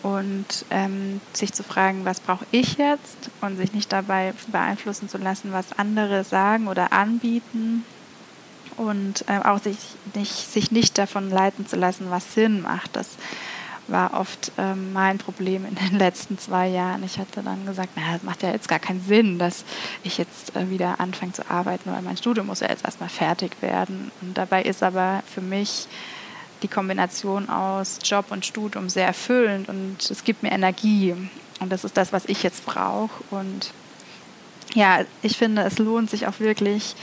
und 0.01 0.65
ähm, 0.69 1.19
sich 1.33 1.51
zu 1.53 1.63
fragen, 1.63 2.05
was 2.05 2.21
brauche 2.21 2.45
ich 2.51 2.77
jetzt 2.77 3.29
und 3.41 3.57
sich 3.57 3.73
nicht 3.73 3.91
dabei 3.91 4.33
beeinflussen 4.47 5.09
zu 5.09 5.17
lassen, 5.17 5.51
was 5.51 5.77
andere 5.77 6.23
sagen 6.23 6.67
oder 6.67 6.93
anbieten 6.93 7.83
und 8.77 9.25
äh, 9.27 9.45
auch 9.45 9.59
sich 9.59 9.77
nicht, 10.15 10.31
sich 10.31 10.71
nicht 10.71 10.97
davon 10.97 11.29
leiten 11.29 11.67
zu 11.67 11.75
lassen, 11.75 12.09
was 12.09 12.33
Sinn 12.33 12.61
macht. 12.61 12.95
Das 12.95 13.09
war 13.91 14.19
oft 14.19 14.51
äh, 14.57 14.75
mein 14.75 15.17
Problem 15.17 15.65
in 15.65 15.75
den 15.75 15.97
letzten 15.99 16.37
zwei 16.37 16.67
Jahren. 16.67 17.03
Ich 17.03 17.17
hatte 17.17 17.41
dann 17.41 17.65
gesagt, 17.65 17.95
naja, 17.95 18.13
das 18.13 18.23
macht 18.23 18.43
ja 18.43 18.51
jetzt 18.51 18.67
gar 18.67 18.79
keinen 18.79 19.01
Sinn, 19.01 19.39
dass 19.39 19.63
ich 20.03 20.17
jetzt 20.17 20.55
äh, 20.55 20.69
wieder 20.69 20.99
anfange 20.99 21.33
zu 21.33 21.49
arbeiten, 21.49 21.91
weil 21.91 22.01
mein 22.01 22.17
Studium 22.17 22.47
muss 22.47 22.59
ja 22.59 22.69
jetzt 22.69 22.85
erstmal 22.85 23.09
fertig 23.09 23.61
werden. 23.61 24.11
Und 24.21 24.37
dabei 24.37 24.63
ist 24.63 24.83
aber 24.83 25.23
für 25.33 25.41
mich 25.41 25.87
die 26.61 26.67
Kombination 26.67 27.49
aus 27.49 27.99
Job 28.03 28.25
und 28.29 28.45
Studium 28.45 28.89
sehr 28.89 29.07
erfüllend 29.07 29.69
und 29.69 29.97
es 30.09 30.23
gibt 30.23 30.43
mir 30.43 30.51
Energie. 30.51 31.15
Und 31.59 31.71
das 31.71 31.83
ist 31.83 31.97
das, 31.97 32.13
was 32.13 32.25
ich 32.25 32.43
jetzt 32.43 32.65
brauche. 32.65 33.23
Und 33.31 33.71
ja, 34.73 34.99
ich 35.21 35.37
finde, 35.37 35.63
es 35.63 35.79
lohnt 35.79 36.09
sich 36.09 36.27
auch 36.27 36.39
wirklich, 36.39 36.95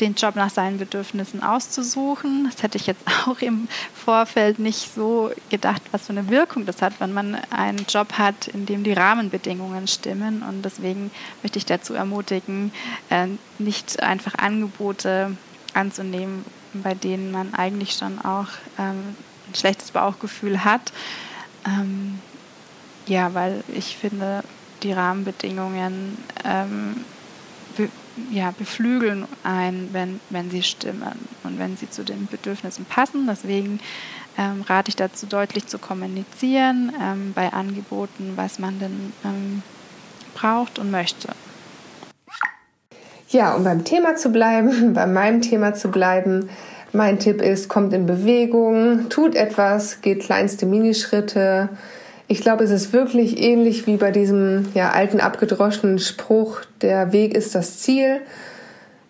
den 0.00 0.14
Job 0.14 0.36
nach 0.36 0.50
seinen 0.50 0.78
Bedürfnissen 0.78 1.42
auszusuchen. 1.42 2.48
Das 2.50 2.62
hätte 2.62 2.78
ich 2.78 2.86
jetzt 2.86 3.02
auch 3.26 3.40
im 3.40 3.68
Vorfeld 3.94 4.58
nicht 4.58 4.94
so 4.94 5.30
gedacht, 5.50 5.82
was 5.92 6.06
für 6.06 6.12
eine 6.12 6.28
Wirkung 6.28 6.66
das 6.66 6.82
hat, 6.82 6.94
wenn 7.00 7.12
man 7.12 7.36
einen 7.50 7.86
Job 7.88 8.14
hat, 8.14 8.48
in 8.48 8.66
dem 8.66 8.84
die 8.84 8.92
Rahmenbedingungen 8.92 9.86
stimmen. 9.88 10.42
Und 10.42 10.62
deswegen 10.64 11.10
möchte 11.42 11.58
ich 11.58 11.66
dazu 11.66 11.94
ermutigen, 11.94 12.72
äh, 13.10 13.28
nicht 13.58 14.02
einfach 14.02 14.34
Angebote 14.36 15.36
anzunehmen, 15.74 16.44
bei 16.72 16.94
denen 16.94 17.30
man 17.30 17.54
eigentlich 17.54 17.92
schon 17.94 18.18
auch 18.20 18.48
ähm, 18.78 19.16
ein 19.48 19.54
schlechtes 19.54 19.90
Bauchgefühl 19.90 20.64
hat. 20.64 20.92
Ähm, 21.66 22.20
ja, 23.06 23.34
weil 23.34 23.64
ich 23.74 23.96
finde, 23.96 24.42
die 24.82 24.92
Rahmenbedingungen 24.92 26.16
ähm, 26.44 27.04
ja, 28.30 28.52
beflügeln 28.56 29.26
ein, 29.44 29.88
wenn, 29.92 30.20
wenn 30.30 30.50
sie 30.50 30.62
stimmen 30.62 31.28
und 31.44 31.58
wenn 31.58 31.76
sie 31.76 31.90
zu 31.90 32.04
den 32.04 32.26
Bedürfnissen 32.26 32.84
passen. 32.84 33.26
Deswegen 33.28 33.80
ähm, 34.38 34.62
rate 34.62 34.88
ich 34.88 34.96
dazu, 34.96 35.26
deutlich 35.26 35.66
zu 35.66 35.78
kommunizieren 35.78 36.92
ähm, 37.00 37.32
bei 37.34 37.52
Angeboten, 37.52 38.32
was 38.36 38.58
man 38.58 38.78
denn 38.78 39.12
ähm, 39.24 39.62
braucht 40.34 40.78
und 40.78 40.90
möchte. 40.90 41.28
Ja, 43.28 43.54
um 43.54 43.64
beim 43.64 43.84
Thema 43.84 44.16
zu 44.16 44.30
bleiben, 44.30 44.92
bei 44.94 45.06
meinem 45.06 45.40
Thema 45.40 45.74
zu 45.74 45.90
bleiben, 45.90 46.48
mein 46.92 47.20
Tipp 47.20 47.40
ist, 47.40 47.68
kommt 47.68 47.92
in 47.92 48.06
Bewegung, 48.06 49.08
tut 49.10 49.36
etwas, 49.36 50.00
geht 50.00 50.22
kleinste 50.22 50.66
Minischritte, 50.66 51.68
ich 52.30 52.42
glaube, 52.42 52.62
es 52.62 52.70
ist 52.70 52.92
wirklich 52.92 53.42
ähnlich 53.42 53.88
wie 53.88 53.96
bei 53.96 54.12
diesem 54.12 54.66
ja, 54.72 54.92
alten 54.92 55.18
abgedroschenen 55.18 55.98
Spruch, 55.98 56.60
der 56.80 57.12
Weg 57.12 57.34
ist 57.34 57.56
das 57.56 57.80
Ziel. 57.80 58.20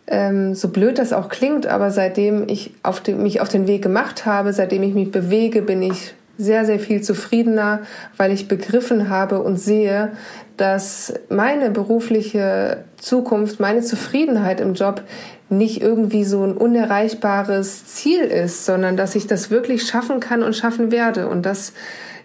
Ähm, 0.07 0.55
so 0.55 0.69
blöd 0.69 0.99
das 0.99 1.13
auch 1.13 1.29
klingt, 1.29 1.67
aber 1.67 1.91
seitdem 1.91 2.49
ich 2.49 2.73
auf 2.83 3.03
den, 3.03 3.23
mich 3.23 3.43
auf 3.43 3.51
den 3.51 3.67
Weg 3.67 3.83
gemacht 3.83 4.25
habe, 4.25 4.55
seitdem 4.55 4.83
ich 4.85 4.95
mich 4.95 5.11
bewege, 5.11 5.61
bin 5.61 5.83
ich 5.83 6.15
sehr, 6.39 6.65
sehr 6.65 6.79
viel 6.79 7.03
zufriedener, 7.03 7.81
weil 8.17 8.33
ich 8.33 8.49
begriffen 8.49 9.11
habe 9.11 9.43
und 9.43 9.59
sehe, 9.59 10.13
dass 10.57 11.13
meine 11.29 11.69
berufliche 11.69 12.85
Zukunft, 12.97 13.61
meine 13.61 13.83
Zufriedenheit 13.83 14.63
im 14.63 14.73
Job 14.73 15.03
nicht 15.51 15.83
irgendwie 15.83 16.25
so 16.25 16.43
ein 16.43 16.57
unerreichbares 16.57 17.85
Ziel 17.85 18.23
ist, 18.23 18.65
sondern 18.65 18.97
dass 18.97 19.15
ich 19.15 19.27
das 19.27 19.51
wirklich 19.51 19.87
schaffen 19.87 20.21
kann 20.21 20.43
und 20.43 20.57
schaffen 20.57 20.91
werde. 20.91 21.29
Und 21.29 21.45
das 21.45 21.75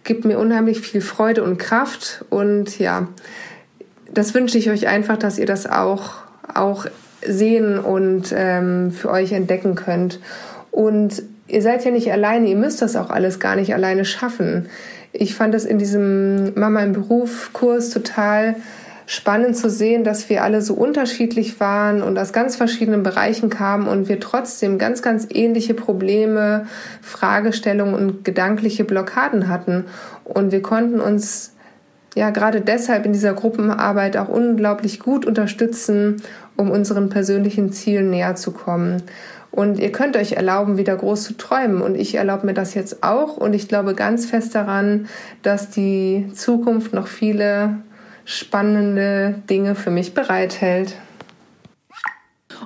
gibt 0.06 0.24
mir 0.24 0.40
unheimlich 0.40 0.80
viel 0.80 1.02
Freude 1.02 1.44
und 1.44 1.58
Kraft. 1.58 2.24
Und 2.30 2.80
ja, 2.80 3.10
das 4.14 4.34
wünsche 4.34 4.58
ich 4.58 4.70
euch 4.70 4.88
einfach, 4.88 5.18
dass 5.18 5.38
ihr 5.38 5.48
das 5.48 5.68
auch, 5.68 6.14
auch 6.54 6.86
sehen 7.28 7.78
und 7.80 8.34
ähm, 8.34 8.92
für 8.92 9.10
euch 9.10 9.34
entdecken 9.34 9.76
könnt. 9.76 10.20
Und 10.72 11.24
ihr 11.48 11.62
seid 11.62 11.84
ja 11.84 11.92
nicht 11.92 12.12
alleine, 12.12 12.48
ihr 12.48 12.56
müsst 12.56 12.82
das 12.82 12.96
auch 12.96 13.10
alles 13.10 13.40
gar 13.40 13.56
nicht 13.56 13.74
alleine 13.74 14.06
schaffen. 14.06 14.70
Ich 15.12 15.36
fand 15.36 15.56
es 15.56 15.66
in 15.66 15.80
diesem 15.80 16.54
Mama 16.58 16.82
im 16.82 16.94
Beruf 16.94 17.52
Kurs 17.52 17.90
total 17.90 18.56
spannend 19.08 19.56
zu 19.56 19.70
sehen, 19.70 20.04
dass 20.04 20.30
wir 20.30 20.44
alle 20.44 20.62
so 20.62 20.74
unterschiedlich 20.74 21.60
waren 21.60 22.02
und 22.02 22.18
aus 22.18 22.34
ganz 22.34 22.56
verschiedenen 22.56 23.04
Bereichen 23.04 23.50
kamen 23.50 23.88
und 23.88 24.10
wir 24.10 24.20
trotzdem 24.20 24.78
ganz, 24.78 25.02
ganz 25.02 25.28
ähnliche 25.30 25.74
Probleme, 25.74 26.66
Fragestellungen 27.02 27.96
und 27.96 28.26
gedankliche 28.26 28.84
Blockaden 28.84 29.48
hatten. 29.48 29.86
Und 30.24 30.52
wir 30.52 30.62
konnten 30.62 31.00
uns 31.00 31.54
ja 32.16 32.32
gerade 32.32 32.62
deshalb 32.62 33.06
in 33.06 33.14
dieser 33.14 33.34
Gruppenarbeit 33.34 34.18
auch 34.18 34.30
unglaublich 34.30 35.00
gut 35.00 35.26
unterstützen, 35.26 36.22
um 36.56 36.72
unseren 36.72 37.10
persönlichen 37.10 37.72
Zielen 37.72 38.10
näher 38.10 38.36
zu 38.36 38.52
kommen. 38.52 39.04
Und 39.52 39.80
ihr 39.80 39.92
könnt 39.94 40.18
euch 40.18 40.34
erlauben, 40.34 40.78
wieder 40.78 40.98
groß 40.98 41.24
zu 41.24 41.38
träumen. 41.38 41.82
Und 41.82 41.96
ich 41.96 42.16
erlaube 42.16 42.46
mir 42.46 42.54
das 42.54 42.74
jetzt 42.74 43.04
auch. 43.04 43.38
Und 43.38 43.54
ich 43.54 43.70
glaube 43.70 43.94
ganz 43.94 44.26
fest 44.26 44.54
daran, 44.54 45.08
dass 45.44 45.70
die 45.70 46.30
Zukunft 46.34 46.94
noch 46.94 47.08
viele 47.08 47.78
spannende 48.26 49.36
Dinge 49.50 49.76
für 49.76 49.92
mich 49.92 50.14
bereithält. 50.14 50.96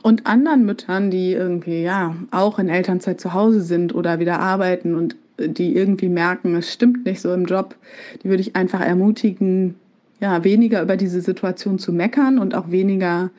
Und 0.02 0.26
anderen 0.26 0.65
Müttern, 0.65 1.12
die 1.12 1.34
irgendwie 1.34 1.84
ja 1.84 2.15
auch 2.32 2.58
in 2.60 2.69
Elternzeit 2.69 3.19
zu 3.19 3.34
Hause 3.34 3.62
sind 3.62 3.93
oder 3.93 4.19
wieder 4.19 4.39
arbeiten 4.39 4.95
und 4.95 5.15
die 5.38 5.76
irgendwie 5.76 6.10
merken, 6.10 6.56
es 6.56 6.72
stimmt 6.72 7.06
nicht 7.06 7.22
so 7.22 7.34
im 7.34 7.45
Job, 7.45 7.76
die 8.24 8.30
würde 8.30 8.41
ich 8.41 8.56
einfach 8.56 8.82
ermutigen, 8.82 9.76
ja, 10.19 10.43
weniger 10.43 10.82
über 10.82 10.98
diese 10.98 11.22
Situation 11.22 11.80
zu 11.80 11.93
meckern 11.93 12.39
und 12.39 12.56
auch 12.56 12.72
weniger 12.72 13.30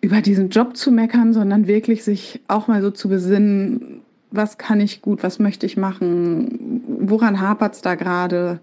über 0.00 0.20
diesen 0.22 0.50
Job 0.50 0.76
zu 0.76 0.92
meckern, 0.92 1.32
sondern 1.32 1.66
wirklich 1.66 2.04
sich 2.04 2.40
auch 2.48 2.68
mal 2.68 2.80
so 2.80 2.90
zu 2.90 3.08
besinnen, 3.08 4.00
was 4.30 4.56
kann 4.56 4.80
ich 4.80 5.02
gut, 5.02 5.22
was 5.22 5.38
möchte 5.40 5.66
ich 5.66 5.76
machen, 5.76 6.82
woran 7.00 7.40
hapert 7.40 7.74
es 7.74 7.82
da 7.82 7.96
gerade 7.96 8.60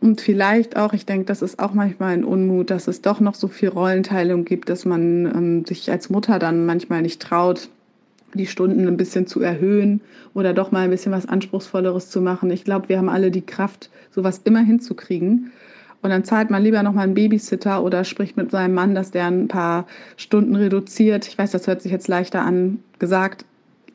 und 0.00 0.20
vielleicht 0.20 0.76
auch, 0.76 0.92
ich 0.92 1.06
denke, 1.06 1.24
das 1.24 1.42
ist 1.42 1.58
auch 1.58 1.74
manchmal 1.74 2.14
ein 2.14 2.24
Unmut, 2.24 2.70
dass 2.70 2.86
es 2.86 3.02
doch 3.02 3.18
noch 3.18 3.34
so 3.34 3.48
viel 3.48 3.68
Rollenteilung 3.68 4.44
gibt, 4.44 4.68
dass 4.68 4.84
man 4.84 5.26
ähm, 5.26 5.64
sich 5.64 5.90
als 5.90 6.08
Mutter 6.08 6.38
dann 6.38 6.66
manchmal 6.66 7.02
nicht 7.02 7.20
traut, 7.20 7.68
die 8.34 8.46
Stunden 8.46 8.86
ein 8.86 8.96
bisschen 8.96 9.26
zu 9.26 9.40
erhöhen 9.40 10.00
oder 10.34 10.52
doch 10.52 10.70
mal 10.70 10.84
ein 10.84 10.90
bisschen 10.90 11.10
was 11.10 11.26
Anspruchsvolleres 11.26 12.10
zu 12.10 12.20
machen. 12.20 12.50
Ich 12.50 12.64
glaube, 12.64 12.88
wir 12.88 12.98
haben 12.98 13.08
alle 13.08 13.32
die 13.32 13.44
Kraft, 13.44 13.90
sowas 14.10 14.42
immer 14.44 14.60
hinzukriegen. 14.60 15.50
Und 16.00 16.10
dann 16.10 16.22
zahlt 16.22 16.48
man 16.50 16.62
lieber 16.62 16.84
nochmal 16.84 17.04
einen 17.04 17.14
Babysitter 17.14 17.82
oder 17.82 18.04
spricht 18.04 18.36
mit 18.36 18.52
seinem 18.52 18.74
Mann, 18.74 18.94
dass 18.94 19.10
der 19.10 19.26
ein 19.26 19.48
paar 19.48 19.84
Stunden 20.16 20.54
reduziert. 20.54 21.26
Ich 21.26 21.36
weiß, 21.36 21.50
das 21.50 21.66
hört 21.66 21.82
sich 21.82 21.90
jetzt 21.90 22.06
leichter 22.06 22.42
an, 22.42 22.78
gesagt, 23.00 23.44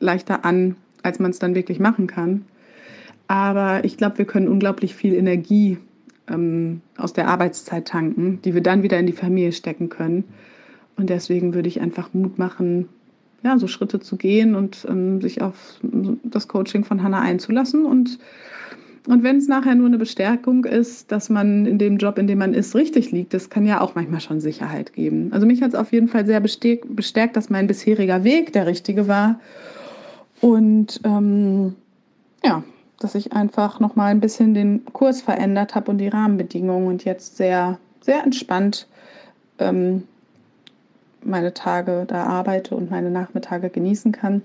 leichter 0.00 0.44
an, 0.44 0.76
als 1.02 1.18
man 1.18 1.30
es 1.30 1.38
dann 1.38 1.54
wirklich 1.54 1.80
machen 1.80 2.06
kann. 2.06 2.44
Aber 3.26 3.84
ich 3.84 3.96
glaube, 3.96 4.18
wir 4.18 4.26
können 4.26 4.48
unglaublich 4.48 4.94
viel 4.94 5.14
Energie 5.14 5.78
ähm, 6.28 6.80
aus 6.96 7.12
der 7.12 7.28
Arbeitszeit 7.28 7.88
tanken, 7.88 8.40
die 8.44 8.54
wir 8.54 8.62
dann 8.62 8.82
wieder 8.82 8.98
in 8.98 9.06
die 9.06 9.12
Familie 9.12 9.52
stecken 9.52 9.88
können. 9.88 10.24
Und 10.96 11.10
deswegen 11.10 11.54
würde 11.54 11.68
ich 11.68 11.80
einfach 11.80 12.14
Mut 12.14 12.38
machen, 12.38 12.88
ja, 13.42 13.58
so 13.58 13.66
Schritte 13.66 14.00
zu 14.00 14.16
gehen 14.16 14.54
und 14.54 14.86
ähm, 14.88 15.20
sich 15.20 15.42
auf 15.42 15.78
das 16.22 16.48
Coaching 16.48 16.84
von 16.84 17.02
Hannah 17.02 17.20
einzulassen 17.20 17.84
und 17.84 18.18
und 19.06 19.22
wenn 19.22 19.36
es 19.36 19.48
nachher 19.48 19.74
nur 19.74 19.86
eine 19.86 19.98
Bestärkung 19.98 20.64
ist, 20.64 21.12
dass 21.12 21.28
man 21.28 21.66
in 21.66 21.76
dem 21.76 21.98
Job, 21.98 22.16
in 22.16 22.26
dem 22.26 22.38
man 22.38 22.54
ist, 22.54 22.74
richtig 22.74 23.10
liegt, 23.10 23.34
das 23.34 23.50
kann 23.50 23.66
ja 23.66 23.82
auch 23.82 23.94
manchmal 23.94 24.20
schon 24.20 24.40
Sicherheit 24.40 24.94
geben. 24.94 25.30
Also 25.32 25.46
mich 25.46 25.60
hat 25.60 25.70
es 25.70 25.74
auf 25.74 25.92
jeden 25.92 26.08
Fall 26.08 26.24
sehr 26.24 26.40
bestärkt, 26.40 27.36
dass 27.36 27.50
mein 27.50 27.66
bisheriger 27.66 28.24
Weg 28.24 28.54
der 28.54 28.66
richtige 28.66 29.06
war. 29.06 29.40
Und 30.40 31.02
ähm, 31.04 31.74
ja, 32.42 32.64
dass 33.04 33.14
ich 33.14 33.32
einfach 33.32 33.80
noch 33.80 33.96
mal 33.96 34.06
ein 34.06 34.20
bisschen 34.20 34.54
den 34.54 34.84
Kurs 34.86 35.20
verändert 35.20 35.74
habe 35.74 35.90
und 35.90 35.98
die 35.98 36.08
Rahmenbedingungen 36.08 36.88
und 36.88 37.04
jetzt 37.04 37.36
sehr, 37.36 37.78
sehr 38.00 38.24
entspannt 38.24 38.88
ähm, 39.58 40.04
meine 41.22 41.54
Tage 41.54 42.04
da 42.06 42.24
arbeite 42.24 42.74
und 42.74 42.90
meine 42.90 43.10
Nachmittage 43.10 43.70
genießen 43.70 44.12
kann. 44.12 44.42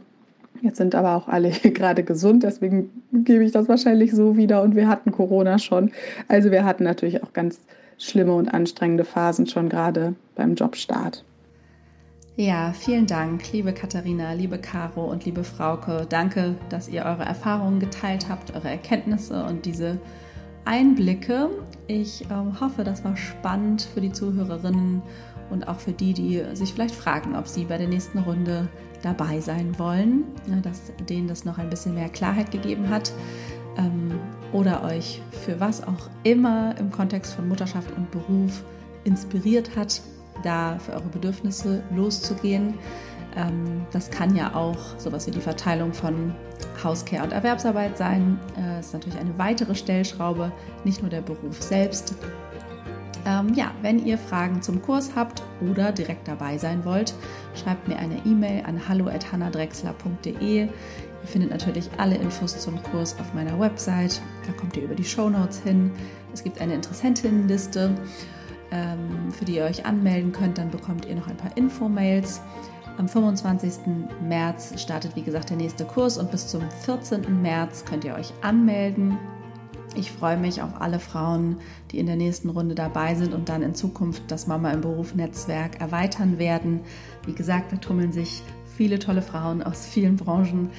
Jetzt 0.61 0.77
sind 0.77 0.93
aber 0.95 1.15
auch 1.15 1.27
alle 1.27 1.49
gerade 1.63 2.03
gesund, 2.03 2.43
deswegen 2.43 2.89
gebe 3.11 3.43
ich 3.43 3.51
das 3.51 3.67
wahrscheinlich 3.67 4.11
so 4.11 4.37
wieder. 4.37 4.61
Und 4.61 4.75
wir 4.75 4.87
hatten 4.87 5.11
Corona 5.11 5.57
schon. 5.57 5.91
Also 6.27 6.51
wir 6.51 6.65
hatten 6.65 6.83
natürlich 6.83 7.23
auch 7.23 7.33
ganz 7.33 7.59
schlimme 7.97 8.33
und 8.33 8.53
anstrengende 8.53 9.05
Phasen 9.05 9.47
schon 9.47 9.69
gerade 9.69 10.15
beim 10.35 10.55
Jobstart. 10.55 11.23
Ja, 12.39 12.71
vielen 12.71 13.05
Dank, 13.05 13.51
liebe 13.51 13.73
Katharina, 13.73 14.31
liebe 14.31 14.59
Caro 14.59 15.03
und 15.11 15.25
liebe 15.25 15.43
Frauke. 15.43 16.05
Danke, 16.07 16.55
dass 16.69 16.87
ihr 16.87 17.03
eure 17.03 17.25
Erfahrungen 17.25 17.81
geteilt 17.81 18.29
habt, 18.29 18.55
eure 18.55 18.69
Erkenntnisse 18.69 19.43
und 19.43 19.65
diese 19.65 19.99
Einblicke. 20.63 21.49
Ich 21.87 22.21
äh, 22.21 22.61
hoffe, 22.61 22.85
das 22.85 23.03
war 23.03 23.17
spannend 23.17 23.81
für 23.81 23.99
die 23.99 24.13
Zuhörerinnen 24.13 25.01
und 25.49 25.67
auch 25.67 25.81
für 25.81 25.91
die, 25.91 26.13
die 26.13 26.41
sich 26.53 26.73
vielleicht 26.73 26.95
fragen, 26.95 27.35
ob 27.35 27.45
sie 27.45 27.65
bei 27.65 27.77
der 27.77 27.89
nächsten 27.89 28.19
Runde 28.19 28.69
dabei 29.01 29.41
sein 29.41 29.77
wollen, 29.77 30.23
ne, 30.47 30.61
dass 30.61 30.93
denen 31.09 31.27
das 31.27 31.43
noch 31.43 31.57
ein 31.57 31.69
bisschen 31.69 31.93
mehr 31.93 32.07
Klarheit 32.07 32.51
gegeben 32.51 32.87
hat 32.87 33.11
ähm, 33.75 34.17
oder 34.53 34.85
euch 34.85 35.21
für 35.43 35.59
was 35.59 35.85
auch 35.85 36.09
immer 36.23 36.73
im 36.79 36.89
Kontext 36.89 37.33
von 37.33 37.49
Mutterschaft 37.49 37.91
und 37.97 38.09
Beruf 38.11 38.63
inspiriert 39.03 39.75
hat, 39.75 40.01
da 40.43 40.77
für 40.79 40.93
eure 40.93 41.09
Bedürfnisse 41.09 41.83
loszugehen. 41.95 42.75
Ähm, 43.35 43.85
das 43.91 44.09
kann 44.09 44.35
ja 44.35 44.55
auch 44.55 44.77
sowas 44.97 45.27
wie 45.27 45.31
die 45.31 45.41
Verteilung 45.41 45.93
von 45.93 46.33
Hauscare 46.83 47.23
und 47.23 47.31
Erwerbsarbeit 47.31 47.97
sein. 47.97 48.39
Das 48.55 48.65
äh, 48.65 48.79
ist 48.79 48.93
natürlich 48.93 49.19
eine 49.19 49.37
weitere 49.37 49.75
Stellschraube, 49.75 50.51
nicht 50.83 51.01
nur 51.01 51.09
der 51.09 51.21
Beruf 51.21 51.61
selbst. 51.61 52.15
Ähm, 53.25 53.53
ja, 53.53 53.71
wenn 53.81 54.05
ihr 54.05 54.17
Fragen 54.17 54.61
zum 54.61 54.81
Kurs 54.81 55.11
habt 55.15 55.43
oder 55.69 55.91
direkt 55.91 56.27
dabei 56.27 56.57
sein 56.57 56.85
wollt, 56.85 57.13
schreibt 57.53 57.87
mir 57.87 57.97
eine 57.97 58.17
E-Mail 58.25 58.63
an 58.65 58.87
hallo@hannadrexler.de. 58.87 60.69
Ihr 61.21 61.27
findet 61.27 61.51
natürlich 61.51 61.89
alle 61.97 62.15
Infos 62.15 62.57
zum 62.57 62.81
Kurs 62.83 63.17
auf 63.19 63.33
meiner 63.33 63.59
Website. 63.59 64.21
Da 64.47 64.53
kommt 64.53 64.77
ihr 64.77 64.83
über 64.83 64.95
die 64.95 65.03
Show 65.03 65.29
Notes 65.29 65.59
hin. 65.59 65.91
Es 66.33 66.43
gibt 66.43 66.61
eine 66.61 66.75
Interessentinnenliste, 66.75 67.87
ähm, 67.87 67.95
für 68.69 69.45
die 69.45 69.55
ihr 69.55 69.65
euch 69.65 69.85
anmelden 69.85 70.31
könnt. 70.31 70.57
Dann 70.57 70.69
bekommt 70.69 71.05
ihr 71.05 71.15
noch 71.15 71.27
ein 71.27 71.37
paar 71.37 71.55
Infomails. 71.57 72.41
Am 72.97 73.07
25. 73.07 73.73
März 74.27 74.81
startet, 74.81 75.15
wie 75.15 75.21
gesagt, 75.21 75.49
der 75.49 75.57
nächste 75.57 75.85
Kurs 75.85 76.17
und 76.17 76.31
bis 76.31 76.47
zum 76.47 76.63
14. 76.85 77.41
März 77.41 77.85
könnt 77.85 78.03
ihr 78.03 78.13
euch 78.13 78.33
anmelden. 78.41 79.17
Ich 79.95 80.11
freue 80.11 80.37
mich 80.37 80.61
auf 80.61 80.81
alle 80.81 80.99
Frauen, 80.99 81.57
die 81.91 81.99
in 81.99 82.05
der 82.05 82.15
nächsten 82.15 82.49
Runde 82.49 82.75
dabei 82.75 83.15
sind 83.15 83.33
und 83.33 83.49
dann 83.49 83.63
in 83.63 83.73
Zukunft 83.73 84.23
das 84.27 84.47
Mama 84.47 84.71
im 84.71 84.81
Beruf 84.81 85.15
Netzwerk 85.15 85.81
erweitern 85.81 86.37
werden. 86.37 86.81
Wie 87.25 87.33
gesagt, 87.33 87.71
da 87.71 87.77
tummeln 87.77 88.11
sich 88.11 88.43
viele 88.75 88.99
tolle 88.99 89.21
Frauen 89.21 89.63
aus 89.63 89.87
vielen 89.87 90.15
Branchen, 90.15 90.69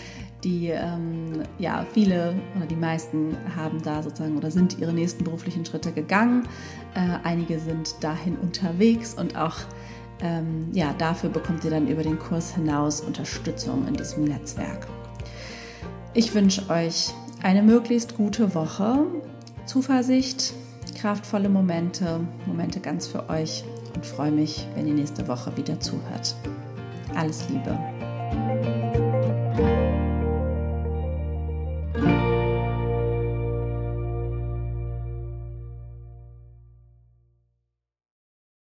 die 0.45 0.69
ähm, 0.69 1.43
ja 1.59 1.85
viele 1.93 2.35
oder 2.57 2.67
die 2.67 2.77
meisten 2.77 3.37
haben 3.57 3.83
da 3.83 4.03
sozusagen 4.03 4.37
oder 4.37 4.51
sind 4.51 4.79
ihre 4.79 4.93
nächsten 4.93 5.25
beruflichen 5.25 5.65
Schritte 5.65 5.93
gegangen. 5.93 6.49
Äh, 6.95 7.19
einige 7.25 7.59
sind 7.59 8.03
dahin 8.03 8.37
unterwegs 8.37 9.15
und 9.15 9.37
auch 9.37 9.57
ähm, 10.23 10.69
ja, 10.73 10.95
dafür 10.99 11.31
bekommt 11.31 11.65
ihr 11.65 11.71
dann 11.71 11.89
über 11.89 12.03
den 12.03 12.19
Kurs 12.19 12.55
hinaus 12.55 13.01
Unterstützung 13.01 13.87
in 13.89 13.95
diesem 13.95 14.25
Netzwerk. 14.25 14.87
Ich 16.13 16.35
wünsche 16.35 16.69
euch 16.69 17.15
eine 17.43 17.63
möglichst 17.63 18.17
gute 18.17 18.55
Woche, 18.55 19.07
Zuversicht, 19.65 20.53
kraftvolle 21.01 21.49
Momente, 21.49 22.21
Momente 22.47 22.81
ganz 22.81 23.07
für 23.07 23.31
euch 23.31 23.65
und 23.95 24.05
freue 24.05 24.33
mich, 24.33 24.67
wenn 24.75 24.87
ihr 24.87 24.95
nächste 24.95 25.27
Woche 25.29 25.57
wieder 25.57 25.81
zuhört. 25.81 26.35
Alles 27.15 27.47
Liebe. 27.49 27.79